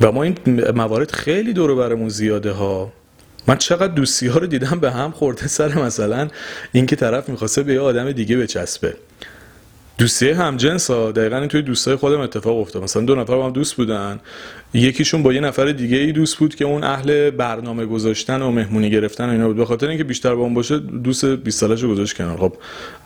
و 0.00 0.12
ما 0.12 0.22
این 0.22 0.36
موارد 0.74 1.10
خیلی 1.10 1.52
دور 1.52 1.74
برمون 1.74 2.08
زیاده 2.08 2.50
ها. 2.52 2.92
من 3.46 3.56
چقدر 3.56 3.94
دوستی 3.94 4.26
ها 4.26 4.38
رو 4.38 4.46
دیدم 4.46 4.80
به 4.80 4.90
هم 4.90 5.10
خورده 5.10 5.48
سر 5.48 5.82
مثلا 5.82 6.28
اینکه 6.72 6.96
طرف 6.96 7.28
می‌خواسته 7.28 7.62
به 7.62 7.72
یه 7.72 7.80
آدم 7.80 8.12
دیگه 8.12 8.36
بچسبه. 8.36 8.96
دوستی 9.98 10.30
همجنس 10.30 10.90
ها 10.90 11.12
دقیقا 11.12 11.36
این 11.36 11.48
توی 11.48 11.62
دوستای 11.62 11.96
خودم 11.96 12.20
اتفاق 12.20 12.58
افتاد. 12.58 12.82
مثلا 12.82 13.02
دو 13.02 13.14
نفر 13.14 13.36
با 13.36 13.46
هم 13.46 13.52
دوست 13.52 13.74
بودن. 13.74 14.20
یکیشون 14.74 15.22
با 15.22 15.32
یه 15.32 15.40
نفر 15.40 15.72
دیگه 15.72 15.96
ای 15.96 16.12
دوست 16.12 16.36
بود 16.36 16.54
که 16.54 16.64
اون 16.64 16.84
اهل 16.84 17.30
برنامه 17.30 17.86
گذاشتن 17.86 18.42
و 18.42 18.50
مهمونی 18.50 18.90
گرفتن 18.90 19.28
و 19.28 19.32
اینا 19.32 19.46
بود. 19.46 19.56
به 19.56 19.64
خاطر 19.64 19.88
اینکه 19.88 20.04
بیشتر 20.04 20.34
با 20.34 20.42
اون 20.42 20.54
باشه 20.54 20.78
دوست 20.78 21.24
20 21.24 21.60
سالش 21.60 21.82
رو 21.82 21.90
گذاشت 21.90 22.16
کنار. 22.16 22.38
خب 22.38 22.56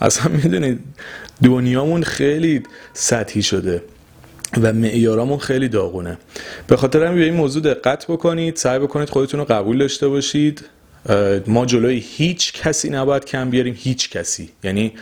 اصلا 0.01 0.33
می‌دونید 0.33 0.81
دنیامون 1.45 2.03
خیلی 2.03 2.63
سطحی 2.93 3.43
شده. 3.43 3.83
و 4.63 4.73
معیارامون 4.73 5.39
خیلی 5.39 5.69
داغونه. 5.69 6.19
به 6.67 6.77
خاطر 6.77 7.05
همین 7.05 7.19
به 7.19 7.25
این 7.25 7.35
موضوع 7.35 7.63
دقت 7.63 8.07
بکنید 8.07 8.57
سعی 8.57 8.79
بکنید 8.79 9.11
خودتون 9.11 9.41
رو 9.41 9.47
قبول 9.47 9.79
داشته 9.79 10.09
باشید. 10.09 10.65
ما 11.47 11.67
جلوی 11.67 12.05
هیچ 12.07 12.53
کسی 12.53 12.91
نباید 12.91 13.25
کم 13.25 13.51
بیاریم 13.51 13.75
هیچ 13.79 14.11
کسی. 14.11 14.49
یعنی 14.65 14.93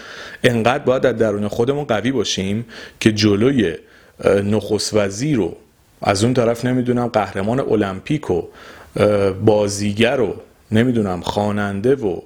انقدر 0.44 0.84
باید 0.84 1.02
در 1.02 1.12
درون 1.12 1.48
خودمون 1.48 1.84
قوی 1.84 2.12
باشیم 2.12 2.66
که 3.00 3.12
جلوی 3.12 3.74
نخست 4.24 4.94
وزیر 4.94 5.36
رو 5.36 5.56
از 6.02 6.24
اون 6.24 6.34
طرف 6.34 6.64
نمی‌دونم 6.64 7.06
قهرمان 7.06 7.60
المپیک 7.60 8.30
و 8.30 8.42
بازیگر 9.44 10.20
و 10.20 10.34
نمی‌دونم 10.70 11.20
خواننده 11.20 11.94
و 11.94 12.20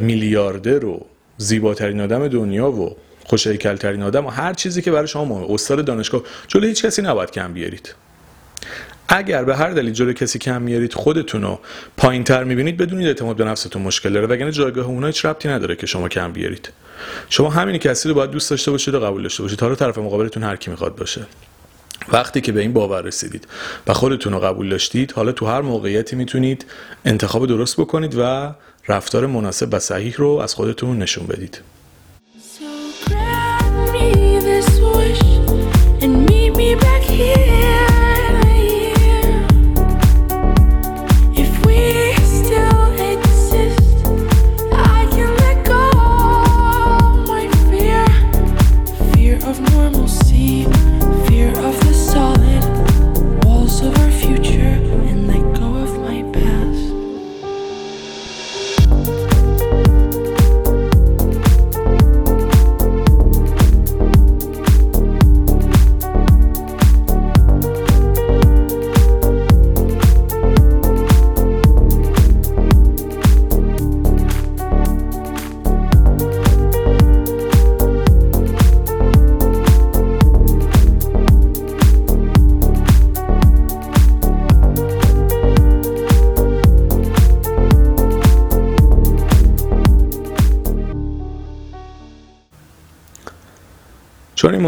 میلیاردر 0.00 0.84
و 0.84 1.06
زیباترین 1.36 2.00
آدم 2.00 2.28
دنیا 2.28 2.72
و 2.72 2.96
خوش 3.28 3.42
ترین 3.80 4.02
آدم 4.02 4.26
و 4.26 4.28
هر 4.28 4.54
چیزی 4.54 4.82
که 4.82 4.90
برای 4.90 5.08
شما 5.08 5.24
مهمه. 5.24 5.46
استاد 5.50 5.84
دانشگاه 5.84 6.22
جلو 6.48 6.66
هیچ 6.66 6.84
کسی 6.84 7.02
نباید 7.02 7.30
کم 7.30 7.52
بیارید. 7.52 7.94
اگر 9.08 9.44
به 9.44 9.56
هر 9.56 9.70
دلیل 9.70 9.92
جلو 9.92 10.12
کسی 10.12 10.38
کم 10.38 10.62
میارید 10.62 10.94
خودتون 10.94 11.42
رو 11.42 11.60
پایین 11.96 12.24
تر 12.24 12.44
می‌بینید 12.44 12.76
بدونید 12.76 13.06
اعتماد 13.06 13.36
به 13.36 13.44
نفستون 13.44 13.82
مشکل 13.82 14.12
داره. 14.12 14.26
وگرنه 14.26 14.52
جایگاه 14.52 14.86
اونها 14.86 15.06
هیچ 15.06 15.24
ربطی 15.24 15.48
نداره 15.48 15.76
که 15.76 15.86
شما 15.86 16.08
کم 16.08 16.32
بیارید. 16.32 16.70
شما 17.28 17.50
همین 17.50 17.78
کسی 17.78 18.08
رو 18.08 18.14
باید 18.14 18.30
دوست 18.30 18.50
داشته 18.50 18.70
باشید 18.70 18.94
و 18.94 19.00
قبول 19.00 19.22
داشته 19.22 19.42
باشید. 19.42 19.58
تا 19.58 19.74
طرف 19.74 19.98
مقابلتون 19.98 20.42
هر 20.42 20.56
کی 20.56 20.70
می‌خواد 20.70 20.96
باشه. 20.96 21.26
وقتی 22.12 22.40
که 22.40 22.52
به 22.52 22.60
این 22.60 22.72
باور 22.72 23.02
رسیدید 23.02 23.48
و 23.86 23.92
خودتون 23.92 24.32
رو 24.32 24.40
قبول 24.40 24.68
داشتید 24.68 25.12
حالا 25.12 25.32
تو 25.32 25.46
هر 25.46 25.60
موقعیتی 25.60 26.16
می‌تونید 26.16 26.66
انتخاب 27.04 27.46
درست 27.46 27.80
بکنید 27.80 28.14
و 28.18 28.54
رفتار 28.88 29.26
مناسب 29.26 29.68
و 29.72 29.78
صحیح 29.78 30.14
رو 30.16 30.28
از 30.28 30.54
خودتون 30.54 30.98
نشون 30.98 31.26
بدید. 31.26 31.60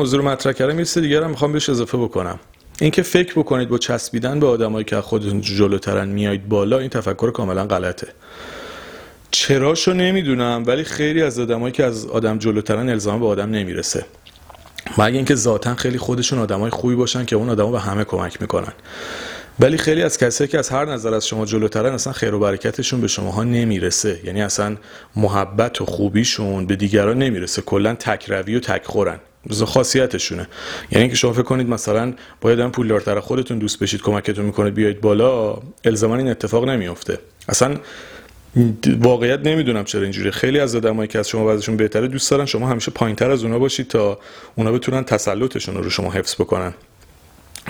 موضوع 0.00 0.21
رو 0.21 0.28
مطرح 0.28 0.52
کردم 0.52 0.78
یه 0.78 0.85
سری 0.85 1.02
دیگه 1.02 1.21
رو 1.21 1.28
می‌خوام 1.28 1.52
بهش 1.52 1.69
اضافه 1.69 1.99
بکنم. 1.99 2.38
اینکه 2.80 3.02
فکر 3.02 3.35
بکنید 3.38 3.69
با 3.69 3.78
چسبیدن 3.78 4.40
به 4.40 4.47
آدمایی 4.47 4.85
که 4.85 5.00
خودتون 5.00 5.40
جلوترن 5.40 6.09
میایید 6.09 6.49
بالا 6.49 6.78
این 6.78 6.88
تفکر 6.88 7.30
کاملا 7.30 7.66
غلطه. 7.66 8.07
چراشو 9.30 9.92
نمی‌دونم 9.92 10.62
ولی 10.66 10.85
خیلی 10.85 11.23
از 11.23 11.38
آدمایی 11.38 11.73
که 11.73 11.85
از 11.85 12.07
آدم 12.07 12.38
جلوترن 12.38 12.88
الزام 12.88 13.21
به 13.21 13.26
آدم 13.26 13.50
نمی‌رسه. 13.50 14.04
مگه 14.99 15.16
اینکه 15.16 15.35
ذاتا 15.35 15.75
خیلی 15.75 15.99
خودشون 15.99 16.38
آدمای 16.38 16.71
خوبی 16.71 16.95
باشن 16.95 17.25
که 17.25 17.37
اون 17.37 17.49
آدما 17.50 17.71
به 17.71 17.80
همه 17.80 18.04
کمک 18.04 18.40
می‌کنن. 18.40 18.73
ولی 19.61 19.78
خیلی 19.78 20.02
از 20.02 20.19
کسایی 20.19 20.49
که 20.49 20.59
از 20.59 20.69
هر 20.69 20.85
نظر 20.85 21.14
از 21.14 21.26
شما 21.26 21.45
جلوترن 21.45 21.92
اصلا 21.92 22.12
خیر 22.12 22.35
و 22.35 22.38
برکتشون 22.38 23.00
به 23.00 23.09
شماها 23.09 23.45
نمی‌رسه. 23.45 24.21
یعنی 24.25 24.42
اصلا 24.42 24.76
محبت 25.16 25.80
و 25.80 25.87
خوبیشون 25.87 26.66
به 26.66 26.76
دیگران 26.76 27.19
نمی‌رسه. 27.19 27.62
کلا 27.62 27.95
تکروی 27.95 28.57
و 28.57 28.61
تکخورن. 28.61 29.21
خاصیتشونه. 29.66 30.49
یعنی 30.90 31.09
که 31.09 31.14
شما 31.14 31.32
فکر 31.32 31.42
کنید 31.42 31.68
مثلا 31.68 32.12
باید 32.40 32.61
هم 32.61 32.70
پولدارتر 32.70 33.20
خودتون 33.20 33.59
دوست 33.59 33.78
بشید 33.78 34.02
کمکتون 34.02 34.44
می‌کنه 34.44 34.70
بیاید 34.70 35.00
بالا 35.00 35.59
الزاما 35.85 36.16
این 36.16 36.28
اتفاق 36.28 36.68
نمیافته. 36.68 37.18
اصلا 37.49 37.76
واقعیت 39.00 39.40
نمی‌دونم 39.47 39.85
چرا 39.85 40.02
اینجوری 40.02 40.30
خیلی 40.30 40.61
از 40.61 40.76
آدمایی 40.76 41.09
که 41.09 41.18
از 41.18 41.28
شما 41.28 41.54
وضعشون 41.54 41.76
بهتره 41.76 42.09
دوست 42.09 42.30
دارن 42.30 42.47
شما 42.47 42.68
همیشه 42.68 42.90
پایینتر 42.90 43.30
از 43.30 43.44
اونا 43.44 43.59
باشید 43.59 43.88
تا 43.88 44.18
اونا 44.54 44.73
بتونن 44.73 45.04
تسلطشون 45.04 45.75
رو, 45.75 45.82
رو 45.82 45.90
شما 45.90 46.11
حفظ 46.11 46.35
بکنن. 46.35 46.75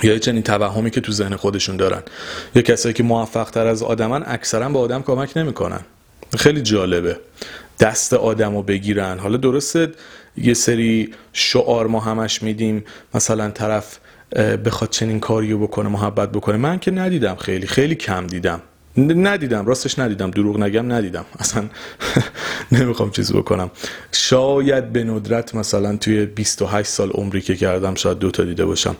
یا 0.02 0.18
چنین 0.18 0.42
توهمی 0.42 0.90
که 0.90 1.00
تو 1.00 1.12
ذهن 1.12 1.36
خودشون 1.36 1.76
دارن. 1.76 2.02
یا 2.54 2.62
کسایی 2.62 2.94
که 2.94 3.02
موفق 3.02 3.50
تر 3.50 3.66
از 3.66 3.82
آدمن 3.82 4.22
اکثرا 4.26 4.68
به 4.68 4.78
آدم 4.78 5.02
کمک 5.02 5.36
نمی‌کنن. 5.36 5.80
خیلی 6.38 6.62
جالبه. 6.62 7.16
دست 7.80 8.12
آدم 8.12 8.56
رو 8.56 8.62
بگیرن. 8.62 9.18
حالا 9.18 9.36
درسته 9.36 9.92
یه 10.36 10.54
سری 10.54 11.14
شعار 11.32 11.86
ما 11.86 12.00
همش 12.00 12.42
میدیم 12.42 12.84
مثلا 13.14 13.50
طرف 13.50 13.98
بخواد 14.64 14.90
چنین 14.90 15.20
کاریو 15.20 15.58
بکنه 15.58 15.88
محبت 15.88 16.32
بکنه. 16.32 16.56
من 16.56 16.78
که 16.78 16.90
ندیدم 16.90 17.34
خیلی 17.34 17.66
خیلی 17.66 17.94
کم 17.94 18.26
دیدم. 18.26 18.62
ندیدم 19.08 19.66
راستش 19.66 19.98
ندیدم 19.98 20.30
دروغ 20.30 20.60
نگم 20.60 20.92
ندیدم. 20.92 21.24
اصلا 21.38 21.64
نمی‌خوام 22.72 23.10
چیز 23.10 23.32
بکنم. 23.32 23.70
شاید 24.12 24.92
به 24.92 25.04
ندرت 25.04 25.54
مثلا 25.54 25.96
توی 25.96 26.26
28 26.26 26.88
سال 26.88 27.10
عمری 27.10 27.40
که 27.40 27.56
کردم 27.56 27.94
شاید 27.94 28.18
دو 28.18 28.30
تا 28.30 28.44
دیده 28.44 28.64
باشم. 28.64 28.96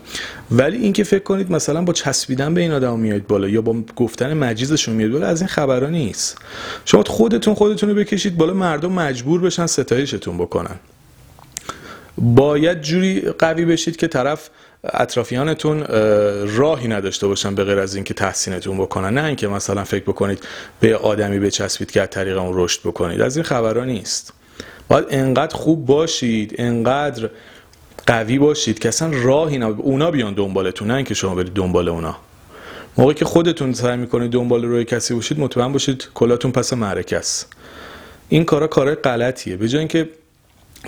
ولی 0.51 0.77
اینکه 0.77 1.03
فکر 1.03 1.23
کنید 1.23 1.51
مثلا 1.51 1.81
با 1.81 1.93
چسبیدن 1.93 2.53
به 2.53 2.61
این 2.61 2.71
آدم 2.71 2.99
میاد 2.99 3.27
بالا 3.27 3.49
یا 3.49 3.61
با 3.61 3.75
گفتن 3.95 4.33
مجیزشون 4.33 4.95
میاد 4.95 5.11
بالا 5.11 5.27
از 5.27 5.41
این 5.41 5.47
خبرها 5.47 5.89
نیست. 5.89 6.37
شما 6.85 7.03
خودتون 7.03 7.53
خودتون 7.53 7.89
رو 7.89 7.95
بکشید 7.95 8.37
بالا 8.37 8.53
مردم 8.53 8.91
مجبور 8.91 9.41
بشن 9.41 9.65
ستایشتون 9.65 10.37
بکنن. 10.37 10.75
باید 12.17 12.81
جوری 12.81 13.21
قوی 13.21 13.65
بشید 13.65 13.95
که 13.95 14.07
طرف 14.07 14.49
اطرافیانتون 14.83 15.83
راهی 16.47 16.87
نداشته 16.87 17.27
باشن 17.27 17.55
به 17.55 17.63
غیر 17.63 17.79
از 17.79 17.95
اینکه 17.95 18.13
تحسینتون 18.13 18.77
بکنن. 18.77 19.13
نه 19.13 19.23
اینکه 19.23 19.47
مثلا 19.47 19.83
فکر 19.83 20.03
بکنید 20.03 20.43
به 20.79 20.97
آدمی 20.97 21.39
بچسبید 21.39 21.91
که 21.91 22.01
از 22.01 22.09
طریق 22.09 22.37
اون 22.37 22.51
رشد 22.53 22.79
بکنید. 22.79 23.21
از 23.21 23.37
این 23.37 23.43
خبرها 23.43 23.83
نیست. 23.83 24.33
باید 24.87 25.05
انقدر 25.09 25.55
خوب 25.55 25.85
باشید 25.85 26.55
انقدر 26.57 27.29
قوی 28.07 28.39
باشید 28.39 28.79
که 28.79 28.87
اصلا 28.87 29.11
راهی 29.23 29.57
نه 29.57 29.65
اونا 29.65 30.11
بیان 30.11 30.33
دنبالتون 30.33 30.87
نه 30.87 30.93
اینکه 30.93 31.13
شما 31.13 31.35
برید 31.35 31.53
دنبال 31.53 31.89
اونا. 31.89 32.17
موقعی 32.97 33.15
که 33.15 33.25
خودتون 33.25 33.73
سعی 33.73 33.97
می‌کنید 33.97 34.31
دنبال 34.31 34.65
روی 34.65 34.85
کسی 34.85 35.13
باشید 35.13 35.39
مطمئن 35.39 35.71
باشید 35.71 36.07
کلاتون 36.13 36.51
پس 36.51 36.73
معرکه 36.73 37.17
است 37.17 37.53
این 38.29 38.45
کارا 38.45 38.67
کارای 38.67 38.95
غلطیه. 38.95 39.55
به 39.55 39.67
جای 39.67 39.79
اینکه 39.79 40.09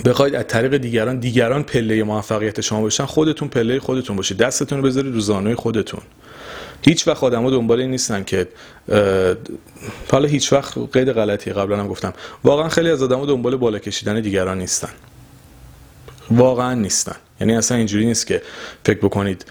بخواید 0.05 0.35
از 0.35 0.47
طریق 0.47 0.77
دیگران 0.77 1.19
دیگران 1.19 1.63
پله 1.63 2.03
موفقیت 2.03 2.61
شما 2.61 2.81
باشن 2.81 3.05
خودتون 3.05 3.47
پله 3.47 3.79
خودتون 3.79 4.15
باشید. 4.15 4.37
دستتون 4.37 4.77
رو 4.77 4.83
بذارید 4.85 5.13
رو 5.13 5.19
زانوی 5.19 5.55
خودتون. 5.55 6.01
هیچ 6.81 7.07
وقت 7.07 7.23
آدما 7.23 7.49
دنبال 7.49 7.79
این 7.79 7.91
نیستن 7.91 8.23
که 8.23 8.47
حالا 10.11 10.27
هیچ 10.27 10.53
وقت 10.53 10.77
قید 10.93 11.11
غلطی 11.11 11.51
قبلا 11.51 11.79
هم 11.79 11.87
گفتم. 11.87 12.13
واقعا 12.43 12.69
خیلی 12.69 12.89
از 12.89 13.03
آدما 13.03 13.25
دنبال 13.25 13.55
بالا 13.55 13.79
کشیدن 13.79 14.21
دیگران 14.21 14.57
نیستن. 14.57 14.89
واقعا 16.31 16.73
نیستن. 16.73 17.15
یعنی 17.41 17.55
اصلا 17.55 17.77
اینجوری 17.77 18.05
نیست 18.05 18.27
که 18.27 18.41
فکر 18.85 18.97
بکنید 18.97 19.45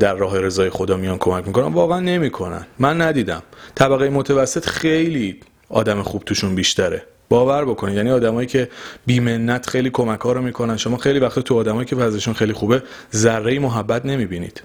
در 0.00 0.14
راه 0.14 0.40
رضای 0.40 0.70
خدا 0.70 0.96
میان 0.96 1.18
کمک 1.18 1.46
می‌کنن. 1.46 1.72
واقعا 1.72 2.00
نمی‌کنن. 2.00 2.66
من 2.78 3.00
ندیدم. 3.02 3.42
طبقه 3.74 4.10
متوسط 4.10 4.66
خیلی 4.66 5.40
آدم 5.68 6.02
خوب 6.02 6.22
توشون 6.24 6.54
بیشتره. 6.54 7.02
باور 7.28 7.64
بکنید. 7.64 7.96
یعنی 7.96 8.10
آدمایی 8.10 8.48
که 8.48 8.68
بیمنت 9.06 9.70
خیلی 9.70 9.90
کمک 9.90 10.20
ها 10.20 10.32
رو 10.32 10.42
می‌کنن. 10.42 10.76
شما 10.76 10.96
خیلی 10.96 11.18
وقت 11.18 11.38
تو 11.38 11.56
آدمایی 11.56 11.86
که 11.86 11.96
وضعشون 11.96 12.34
خیلی 12.34 12.52
خوبه 12.52 12.82
ذره 13.14 13.58
محبت 13.58 14.06
نمی‌بینید. 14.06 14.62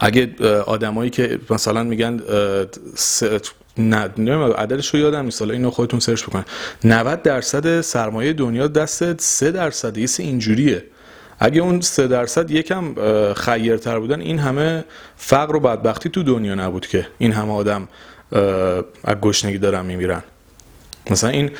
اگه 0.00 0.30
آدمایی 0.66 1.10
که 1.10 1.38
مثلا 1.50 1.82
میگن 1.82 2.20
نه 3.78 4.10
عددش 4.54 4.94
رو 4.94 5.00
یادم 5.00 5.24
نیست. 5.24 5.42
اینو 5.42 5.70
خودتون 5.70 6.00
سرچ 6.00 6.24
بکنید. 6.24 6.46
90 6.84 7.22
درصد 7.22 7.80
سرمایه 7.80 8.32
دنیا 8.32 8.66
دست 8.68 9.20
3 9.20 9.50
درصد. 9.50 9.98
یه 9.98 10.08
اینجوریه. 10.18 10.84
اگه 11.38 11.60
اون 11.60 11.80
3 11.80 12.06
درصد 12.06 12.50
یکم 12.50 12.94
خیرتر 13.34 13.98
بودن 13.98 14.20
این 14.20 14.38
همه 14.38 14.84
فقر 15.16 15.56
و 15.56 15.60
بدبختی 15.60 16.08
تو 16.08 16.22
دنیا 16.22 16.54
نبود 16.54 16.86
که. 16.86 17.06
این 17.18 17.32
همه 17.32 17.52
آدم 17.52 17.88
از 19.04 19.16
گشنگی 19.22 19.58
دارن 19.58 19.86
میمیرن. 19.86 20.22
مثلا 21.10 21.30
این 21.30 21.50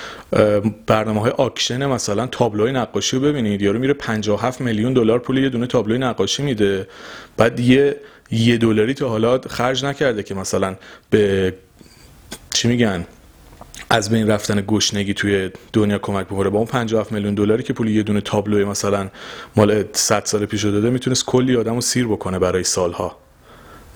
برنامه 0.86 1.20
های 1.20 1.30
آکشن 1.30 1.86
مثلا 1.86 2.26
تابلوی 2.26 2.72
نقاشی 2.72 3.16
رو 3.16 3.22
ببینید 3.22 3.62
یارو 3.62 3.78
میره 3.78 3.94
57 3.94 4.60
میلیون 4.60 4.92
دلار 4.92 5.18
پول 5.18 5.38
یه 5.38 5.48
دونه 5.48 5.66
تابلوی 5.66 5.98
نقاشی 5.98 6.42
میده. 6.42 6.88
بعد 7.36 7.60
یه 7.60 7.96
یه 8.30 8.56
دلاری 8.56 8.94
تا 8.94 9.08
حالا 9.08 9.38
خرج 9.38 9.84
نکرده 9.84 10.22
که 10.22 10.34
مثلا 10.34 10.76
به 11.10 11.54
چی 12.54 12.68
میگن 12.68 13.06
از 13.90 14.10
بین 14.10 14.28
رفتن 14.28 14.64
گشنگی 14.66 15.14
توی 15.14 15.50
دنیا 15.72 15.98
کمک 15.98 16.26
بکنه. 16.26 16.50
با 16.50 16.58
اون 16.58 16.66
57 16.66 17.12
میلیون 17.12 17.34
دلاری 17.34 17.62
که 17.62 17.72
پول 17.72 17.88
یه 17.88 18.02
دونه 18.02 18.20
تابلوی 18.20 18.64
مثلا 18.64 19.08
مال 19.56 19.84
100 19.92 20.24
سال 20.24 20.46
پیش 20.46 20.64
داده 20.64 20.90
می‌تونست 20.90 21.26
کلی 21.26 21.56
آدمو 21.56 21.80
سیر 21.80 22.06
بکنه 22.06 22.38
برای 22.38 22.64
سالها. 22.64 23.16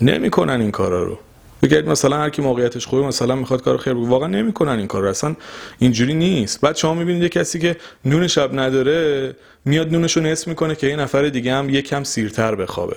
نمی‌کنن 0.01 0.61
این 0.61 0.71
کارا 0.71 1.03
رو. 1.03 1.19
بگید 1.63 1.89
مثلا 1.89 2.17
هر 2.17 2.31
کی 2.31 2.43
موقعیتش 2.43 2.87
خوبه 2.87 3.07
مثلا 3.07 3.35
می‌خواد 3.35 3.63
کار 3.63 3.77
خیر 3.77 3.93
واقعا 3.93 4.29
نمی‌کنن 4.29 4.79
این 4.79 4.87
کار 4.87 5.07
اصلا 5.07 5.37
اینجوری 5.79 6.15
نیست. 6.15 6.61
بعد 6.61 6.77
شما 6.77 6.95
می‌بینید 6.95 7.23
یه 7.23 7.29
کسی 7.29 7.59
که 7.59 7.77
نون 8.05 8.27
شب 8.27 8.59
نداره 8.59 9.35
میاد 9.65 9.93
نونشو 9.93 10.21
نصف 10.21 10.49
می‌کنه 10.49 10.75
که 10.75 10.87
این 10.87 11.01
نفر 11.01 11.29
دیگه 11.29 11.55
هم 11.55 11.71
یکم 11.71 12.05
سیرتر 12.05 12.55
بخوابه. 12.55 12.97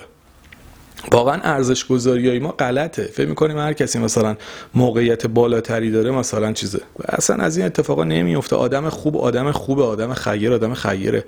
واقعا 1.12 1.40
ارزش 1.42 1.86
گذاری 1.86 2.38
ما 2.38 2.50
غلطه. 2.50 3.02
فکر 3.02 3.28
می‌کنیم 3.28 3.58
هر 3.58 3.72
کسی 3.72 3.98
مثلا 3.98 4.36
موقعیت 4.74 5.26
بالاتری 5.26 5.90
داره 5.90 6.10
مثلا 6.10 6.52
چیزه. 6.52 6.80
اصلا 7.08 7.36
از 7.36 7.56
این 7.56 7.66
اتفاقا 7.66 8.04
نمیفته 8.04 8.56
آدم 8.56 8.88
خوب 8.88 9.16
آدم 9.16 9.52
خوب 9.52 9.80
آدم 9.80 10.14
خیر 10.14 10.52
آدم 10.52 10.74
خیره. 10.74 11.24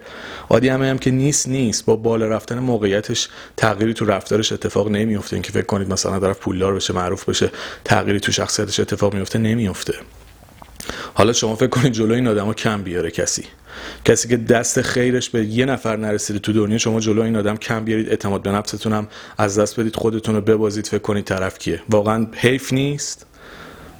آدم 0.48 0.82
هم 0.82 0.98
که 0.98 1.10
نیست 1.10 1.48
نیست. 1.48 1.84
با 1.84 1.96
بالا 1.96 2.26
رفتن 2.26 2.58
موقعیتش 2.58 3.28
تغییری 3.56 3.94
تو 3.94 4.04
رفتارش 4.04 4.52
اتفاق 4.52 4.88
نمیفته 4.88 5.36
اینکه 5.36 5.52
فکر 5.52 5.66
کنید 5.66 5.92
مثلا 5.92 6.20
طرف 6.20 6.38
پولدار 6.38 6.74
بشه 6.74 6.94
معروف 6.94 7.28
بشه 7.28 7.50
تغییری 7.84 8.20
تو 8.20 8.32
شخصیتش 8.32 8.80
اتفاق 8.80 9.14
میفته 9.14 9.38
نمیفته 9.38 9.94
حالا 11.14 11.32
شما 11.32 11.56
فکر 11.56 11.66
کنید 11.66 11.92
جلوی 11.92 12.14
این 12.14 12.28
آدمو 12.28 12.54
کم 12.54 12.82
بیاره 12.82 13.10
کسی. 13.10 13.44
کسی 14.04 14.28
که 14.28 14.36
دست 14.36 14.82
خیرش 14.82 15.30
به 15.30 15.44
یه 15.44 15.64
نفر 15.64 15.96
نرسیده 15.96 16.38
تو 16.38 16.52
دنیا 16.52 16.78
شما 16.78 17.00
جلو 17.00 17.22
این 17.22 17.36
آدم 17.36 17.56
کم 17.56 17.84
بیارید 17.84 18.08
اعتماد 18.08 18.42
به 18.42 18.50
نفستون 18.50 18.92
هم 18.92 19.08
از 19.38 19.58
دست 19.58 19.80
بدید 19.80 19.96
خودتون 19.96 20.34
رو 20.34 20.40
ببازید 20.40 20.86
فکر 20.86 20.98
کنید 20.98 21.24
طرف 21.24 21.58
کیه. 21.58 21.82
واقعا 21.90 22.26
حیف 22.34 22.72
نیست. 22.72 23.26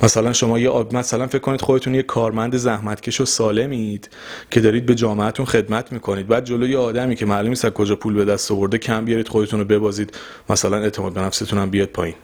مثلا 0.03 0.33
شما 0.33 0.59
یه 0.59 0.71
مثلا 0.93 1.27
فکر 1.27 1.39
کنید 1.39 1.61
خودتون 1.61 1.95
یه 1.95 2.03
کارمند 2.03 2.57
زحمتکش 2.57 3.21
و 3.21 3.25
سالمید 3.25 4.11
که 4.51 4.61
دارید 4.61 4.87
به 4.87 4.95
جامعتون 4.95 5.47
خدمت 5.47 5.93
می‌کنید. 5.93 6.27
بعد 6.27 6.45
جلوی 6.45 6.77
آدمی 6.77 7.17
که 7.17 7.27
معلوم 7.27 7.49
نیست 7.49 7.65
از 7.65 7.73
کجا 7.73 7.97
پول 7.97 8.15
به 8.15 8.25
دست 8.25 8.51
آورده 8.51 8.79
کم 8.79 9.05
بیارید 9.05 9.29
خودتون 9.29 9.61
رو 9.61 9.67
ببازید. 9.67 10.17
مثلا 10.51 10.77
اعتماد 10.77 11.13
به 11.13 11.21
نفستون 11.21 11.59
هم 11.59 11.71
بیاد 11.71 11.89
پایین. 11.89 12.15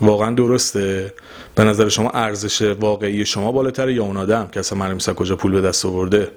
واقعا 0.00 0.34
درسته؟ 0.34 1.14
به 1.54 1.64
نظر 1.64 1.88
شما 1.88 2.10
ارزش 2.10 2.62
واقعی 2.62 3.26
شما 3.26 3.52
بالاتر 3.52 3.90
یا 3.90 4.04
اون 4.04 4.16
آدم 4.16 4.48
که 4.52 4.60
اصلا 4.60 4.78
معلوم 4.78 4.98
کجا 4.98 5.36
پول 5.36 5.52
به 5.52 5.60
دست 5.60 5.86
آورده؟ 5.86 6.30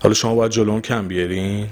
حالا 0.00 0.14
شما 0.14 0.34
باید 0.34 0.52
جلوم 0.52 0.80
کم 0.80 1.08
بیارین. 1.08 1.66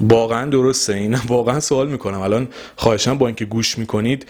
واقعا 0.00 0.50
درسته. 0.50 0.94
این 0.94 1.14
واقعا 1.14 1.60
سوال 1.60 1.88
می‌کنم. 1.88 2.20
الان 2.20 2.48
خواهشم 2.76 3.18
با 3.18 3.26
اینکه 3.26 3.44
گوش 3.44 3.78
می‌کنید 3.78 4.26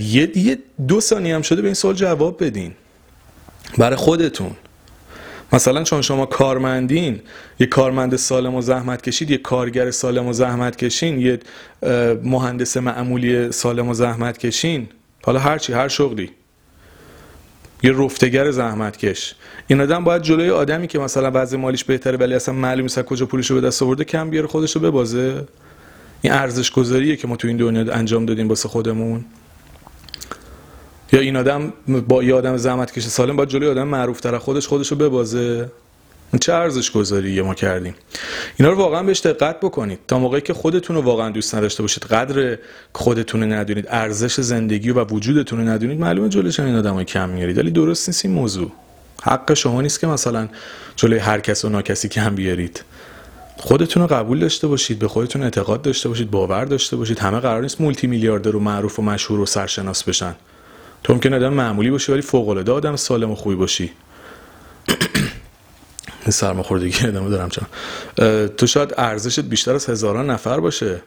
یه, 0.00 0.38
یه 0.38 0.58
دو 0.88 1.00
ثانیه 1.00 1.34
هم 1.34 1.42
شده 1.42 1.62
به 1.62 1.68
این 1.68 1.74
سوال 1.74 1.94
جواب 1.94 2.44
بدین. 2.44 2.72
برای 3.78 3.96
خودتون. 3.96 4.50
مثلا 5.52 5.84
چون 5.84 6.02
شما 6.02 6.26
کارمندین 6.26 7.20
یه 7.60 7.66
کارمند 7.66 8.16
سالم 8.16 8.54
و 8.54 8.62
زحمت 8.62 9.02
کشید 9.02 9.30
یه 9.30 9.36
کارگر 9.36 9.90
سالم 9.90 10.26
و 10.26 10.32
زحمت 10.32 10.76
کشین 10.76 11.20
یه 11.20 11.38
مهندس 12.24 12.76
معمولی 12.76 13.52
سالم 13.52 13.88
و 13.88 13.94
زحمت 13.94 14.38
کشین. 14.38 14.88
حالا 15.22 15.38
هرچی 15.38 15.72
هر 15.72 15.88
شغلی. 15.88 16.30
یه 17.82 17.92
رفتگر 17.92 18.50
زحمتکش. 18.50 19.34
این 19.66 19.80
آدم 19.80 20.04
باید 20.04 20.22
جلوی 20.22 20.50
آدمی 20.50 20.86
که 20.86 20.98
مثلا 20.98 21.30
وضع 21.34 21.56
مالیش 21.56 21.84
بهتره 21.84 22.16
ولی 22.16 22.34
اصلا 22.34 22.54
معلوم 22.54 22.82
نیست 22.82 23.02
کجا 23.02 23.26
پولشو 23.26 23.54
به 23.54 23.60
دست 23.60 23.82
آورده 23.82 24.04
کم 24.04 24.30
بیاره 24.30 24.46
خودش 24.46 24.76
رو 24.76 24.80
ببازه. 24.80 25.46
این 26.22 26.32
ارزش 26.32 26.70
گذاریه 26.70 27.16
که 27.16 27.28
ما 27.28 27.36
تو 27.36 27.48
این 27.48 27.56
دنیا 27.56 27.94
انجام 27.94 28.26
دادیم 28.26 28.48
واسه 28.48 28.68
خودمون. 28.68 29.24
یا 31.12 31.20
این 31.20 31.36
آدم 31.36 31.72
با 32.08 32.22
یه 32.22 32.34
آدم 32.34 32.56
زحمتکش 32.56 33.02
سالم 33.02 33.36
باید 33.36 33.48
جلوی 33.48 33.68
آدم 33.68 33.88
معروف 33.88 34.20
تر 34.20 34.38
خودش 34.38 34.66
خودش 34.66 34.88
رو 34.88 34.96
ببازه. 34.96 35.70
چه 36.38 36.52
ارزش 36.52 36.90
گذاری 36.90 37.40
ما 37.40 37.54
کردیم. 37.54 37.94
اینا 38.56 38.72
رو 38.72 38.78
واقعا 38.78 39.02
بهش 39.02 39.20
دقت 39.20 39.60
بکنید. 39.60 39.98
تا 40.08 40.18
موقعی 40.18 40.40
که 40.40 40.54
خودتون 40.54 40.96
رو 40.96 41.02
واقعا 41.02 41.30
دوست 41.30 41.54
نداشته 41.54 41.82
باشید 41.82 42.04
قدر 42.04 42.58
خودتون 42.92 43.40
رو 43.40 43.52
ندونید 43.52 43.86
ارزش 43.88 44.40
زندگی 44.40 44.90
و 44.90 45.04
وجودتون 45.04 45.58
رو 45.58 45.68
ندونید 45.68 46.00
معلومه 46.00 46.28
جلوش 46.28 46.60
این 46.60 46.76
آدمای 46.76 47.04
کم 47.04 47.28
میارید. 47.28 47.58
ولی 47.58 47.70
درست 47.70 48.08
نیست 48.08 48.24
این 48.24 48.34
موضوع. 48.34 48.72
حق 49.22 49.54
شما 49.54 49.82
نیست 49.82 50.00
که 50.00 50.06
مثلا 50.06 50.48
جلوی 50.96 51.18
هر 51.18 51.40
کس 51.40 51.64
و 51.64 51.68
ناکسی 51.68 52.08
کم 52.08 52.34
بیارید. 52.34 52.84
خودتون 53.56 54.02
رو 54.02 54.08
قبول 54.08 54.38
داشته 54.38 54.66
باشید 54.66 54.98
به 54.98 55.08
خودتون 55.08 55.42
اعتقاد 55.42 55.82
داشته 55.82 56.08
باشید 56.08 56.30
باور 56.30 56.64
داشته 56.64 56.96
باشید. 56.96 57.18
همه 57.18 57.40
قرار 57.40 57.62
نیست 57.62 57.80
مولتی 57.80 58.06
میلیاردر 58.06 58.56
و 58.56 58.60
معروف 58.60 58.98
و 58.98 59.02
مشهور 59.02 59.40
و 59.40 59.46
سرشناس 59.46 60.02
بشن. 60.02 60.34
تو 61.04 61.12
ممکن 61.12 61.34
آدم 61.34 61.52
معمولی 61.52 61.90
باشی 61.90 62.12
ولی 62.12 62.22
فوق 62.22 62.48
العاده 62.48 62.72
آدم 62.72 62.96
سالم 62.96 63.30
و 63.30 63.34
خوبی 63.34 63.56
باشی. 63.56 63.92
سرماخوردگی 66.28 67.06
ادامه 67.08 67.30
دارم 67.30 67.48
چون 67.48 67.66
تو 68.46 68.66
شاید 68.66 68.94
ارزشت 68.98 69.40
بیشتر 69.40 69.74
از 69.74 69.86
هزاران 69.86 70.30
نفر 70.30 70.60
باشه. 70.60 71.02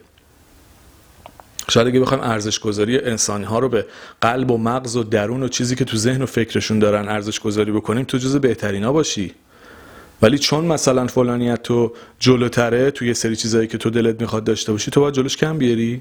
شاید 1.70 1.86
اگه 1.86 2.00
بخوایم 2.00 2.22
ارزش 2.22 2.58
گذاری 2.58 2.98
انسانی 2.98 3.44
ها 3.44 3.58
رو 3.58 3.68
به 3.68 3.86
قلب 4.20 4.50
و 4.50 4.58
مغز 4.58 4.96
و 4.96 5.02
درون 5.02 5.42
و 5.42 5.48
چیزی 5.48 5.76
که 5.76 5.84
تو 5.84 5.96
ذهن 5.96 6.22
و 6.22 6.26
فکرشون 6.26 6.78
دارن 6.78 7.08
ارزش 7.08 7.40
گذاری 7.40 7.72
بکنیم 7.72 8.04
تو 8.04 8.18
جز 8.18 8.36
بهترین 8.36 8.84
ها 8.84 8.92
باشی. 8.92 9.34
ولی 10.22 10.38
چون 10.38 10.64
مثلا 10.64 11.06
فلانیت 11.06 11.62
تو 11.62 11.92
جلوتره 12.18 12.90
توی 12.90 13.08
یه 13.08 13.14
سری 13.14 13.36
چیزایی 13.36 13.68
که 13.68 13.78
تو 13.78 13.90
دلت 13.90 14.20
می‌خواد 14.20 14.44
داشته 14.44 14.72
باشی 14.72 14.90
تو 14.90 15.00
باید 15.00 15.14
جلوش 15.14 15.36
کم 15.36 15.58
بیاری؟ 15.58 16.00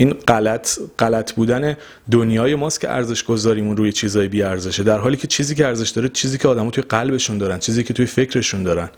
این 0.00 0.10
غلط 0.10 0.78
غلط 0.98 1.32
بودن 1.32 1.76
دنیای 2.10 2.54
ماست 2.54 2.80
که 2.80 2.90
ارزش 2.90 3.24
گذاریمون 3.24 3.76
روی 3.76 3.92
چیزای 3.92 4.28
بی 4.28 4.42
ارزشه. 4.42 4.82
در 4.82 4.98
حالی 4.98 5.16
که 5.16 5.26
چیزی 5.26 5.54
که 5.54 5.66
ارزش 5.66 5.90
داره 5.90 6.08
چیزی 6.08 6.38
که 6.38 6.48
آدمو 6.48 6.70
توی 6.70 6.84
قلبشون 6.88 7.38
دارن 7.38 7.58
چیزی 7.58 7.84
که 7.84 7.94
توی 7.94 8.06
فکرشون 8.06 8.62
دارن. 8.62 8.88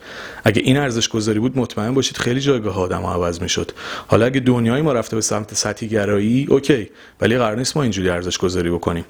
اگه 0.44 0.62
این 0.62 0.76
ارزش 0.76 1.08
گذاری 1.08 1.38
بود 1.38 1.58
مطمئن 1.58 1.94
باشید 1.94 2.16
خیلی 2.16 2.40
جایگاه 2.40 2.78
آدم 2.80 3.06
عوض 3.06 3.42
می‌شد. 3.42 3.72
حالا 4.06 4.26
اگه 4.26 4.40
دنیای 4.40 4.82
ما 4.82 4.92
رفته 4.92 5.16
به 5.16 5.22
سمت 5.22 5.54
سطحی 5.54 5.88
گرایی 5.88 6.46
اوکی. 6.50 6.90
ولی 7.20 7.38
قرار 7.38 7.56
نیست 7.56 7.76
ما 7.76 7.82
اینجوری 7.82 8.10
ارزش 8.10 8.38
گذاری 8.38 8.70
بکنیم. 8.70 9.04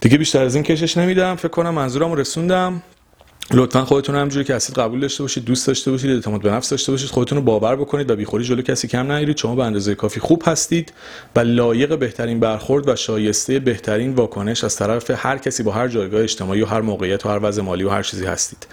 دیگه 0.00 0.18
بیشتر 0.18 0.44
از 0.44 0.54
این 0.54 0.64
کشش 0.64 0.96
نمیدم. 0.96 1.36
فکر 1.36 1.48
کنم 1.48 1.74
منظورم 1.74 2.12
رسوندم. 2.12 2.82
لطفا 3.52 3.84
خودتون 3.84 4.14
همجوری 4.14 4.44
که 4.44 4.54
هستید 4.54 4.78
قبول 4.78 5.00
داشته 5.00 5.22
باشید 5.22 5.44
دوست 5.44 5.66
داشته 5.66 5.90
باشید 5.90 6.10
اعتماد 6.10 6.42
به 6.42 6.50
نفس 6.50 6.70
داشته 6.70 6.92
باشید 6.92 7.10
خودتون 7.10 7.38
رو 7.38 7.44
باور 7.44 7.76
بکنید 7.76 8.10
و 8.10 8.16
بیخوری 8.16 8.44
جلو 8.44 8.62
کسی 8.62 8.88
کم 8.88 9.12
نگیرید. 9.12 9.36
شما 9.36 9.54
به 9.54 9.64
اندازه 9.64 9.94
کافی 9.94 10.20
خوب 10.20 10.42
هستید 10.46 10.92
و 11.36 11.40
لایق 11.40 11.98
بهترین 11.98 12.40
برخورد 12.40 12.88
و 12.88 12.96
شایسته 12.96 13.58
بهترین 13.58 14.14
واکنش 14.14 14.64
از 14.64 14.76
طرف 14.76 15.10
هر 15.10 15.38
کسی 15.38 15.62
با 15.62 15.72
هر 15.72 15.88
جایگاه 15.88 16.22
اجتماعی 16.22 16.62
و 16.62 16.66
هر 16.66 16.80
موقعیت 16.80 17.26
و 17.26 17.28
هر 17.28 17.38
وضع 17.42 17.62
مالی 17.62 17.84
و 17.84 17.88
هر 17.88 18.02
چیزی 18.02 18.24
هستید. 18.24 18.66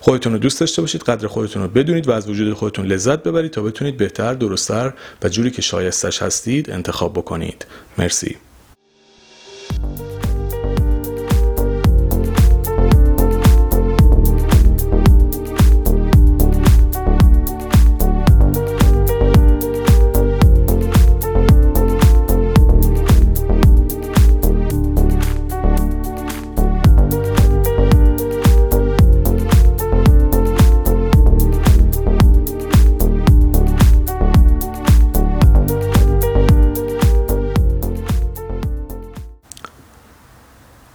خودتون 0.00 0.32
رو 0.32 0.38
دوست 0.38 0.60
داشته 0.60 0.82
باشید 0.82 1.02
قدر 1.02 1.26
خودتون 1.26 1.62
رو 1.62 1.68
بدونید 1.68 2.08
و 2.08 2.12
از 2.12 2.28
وجود 2.28 2.54
خودتون 2.54 2.86
لذت 2.86 3.22
ببرید 3.22 3.50
تا 3.50 3.62
بتونید 3.62 3.96
بهتر 3.96 4.34
درستتر 4.34 4.92
و 5.22 5.28
جوری 5.28 5.50
که 5.50 5.62
شایستش 5.62 6.22
هستید 6.22 6.70
انتخاب 6.70 7.12
بکنید. 7.12 7.66
مرسی. 7.98 8.36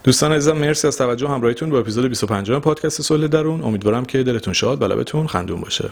دوستان 0.05 0.31
عزیزم 0.31 0.57
مرسی 0.57 0.87
از 0.87 0.97
توجه 0.97 1.29
همراهیتون 1.29 1.69
با 1.69 1.79
اپیزود 1.79 2.05
25 2.05 2.51
پادکست 2.51 3.01
صلح 3.01 3.27
درون. 3.27 3.61
امیدوارم 3.61 4.05
که 4.05 4.23
دلتون 4.23 4.53
شاد 4.53 4.81
و 4.81 4.85
لبتون 4.85 5.27
خندون 5.27 5.61
باشه. 5.61 5.89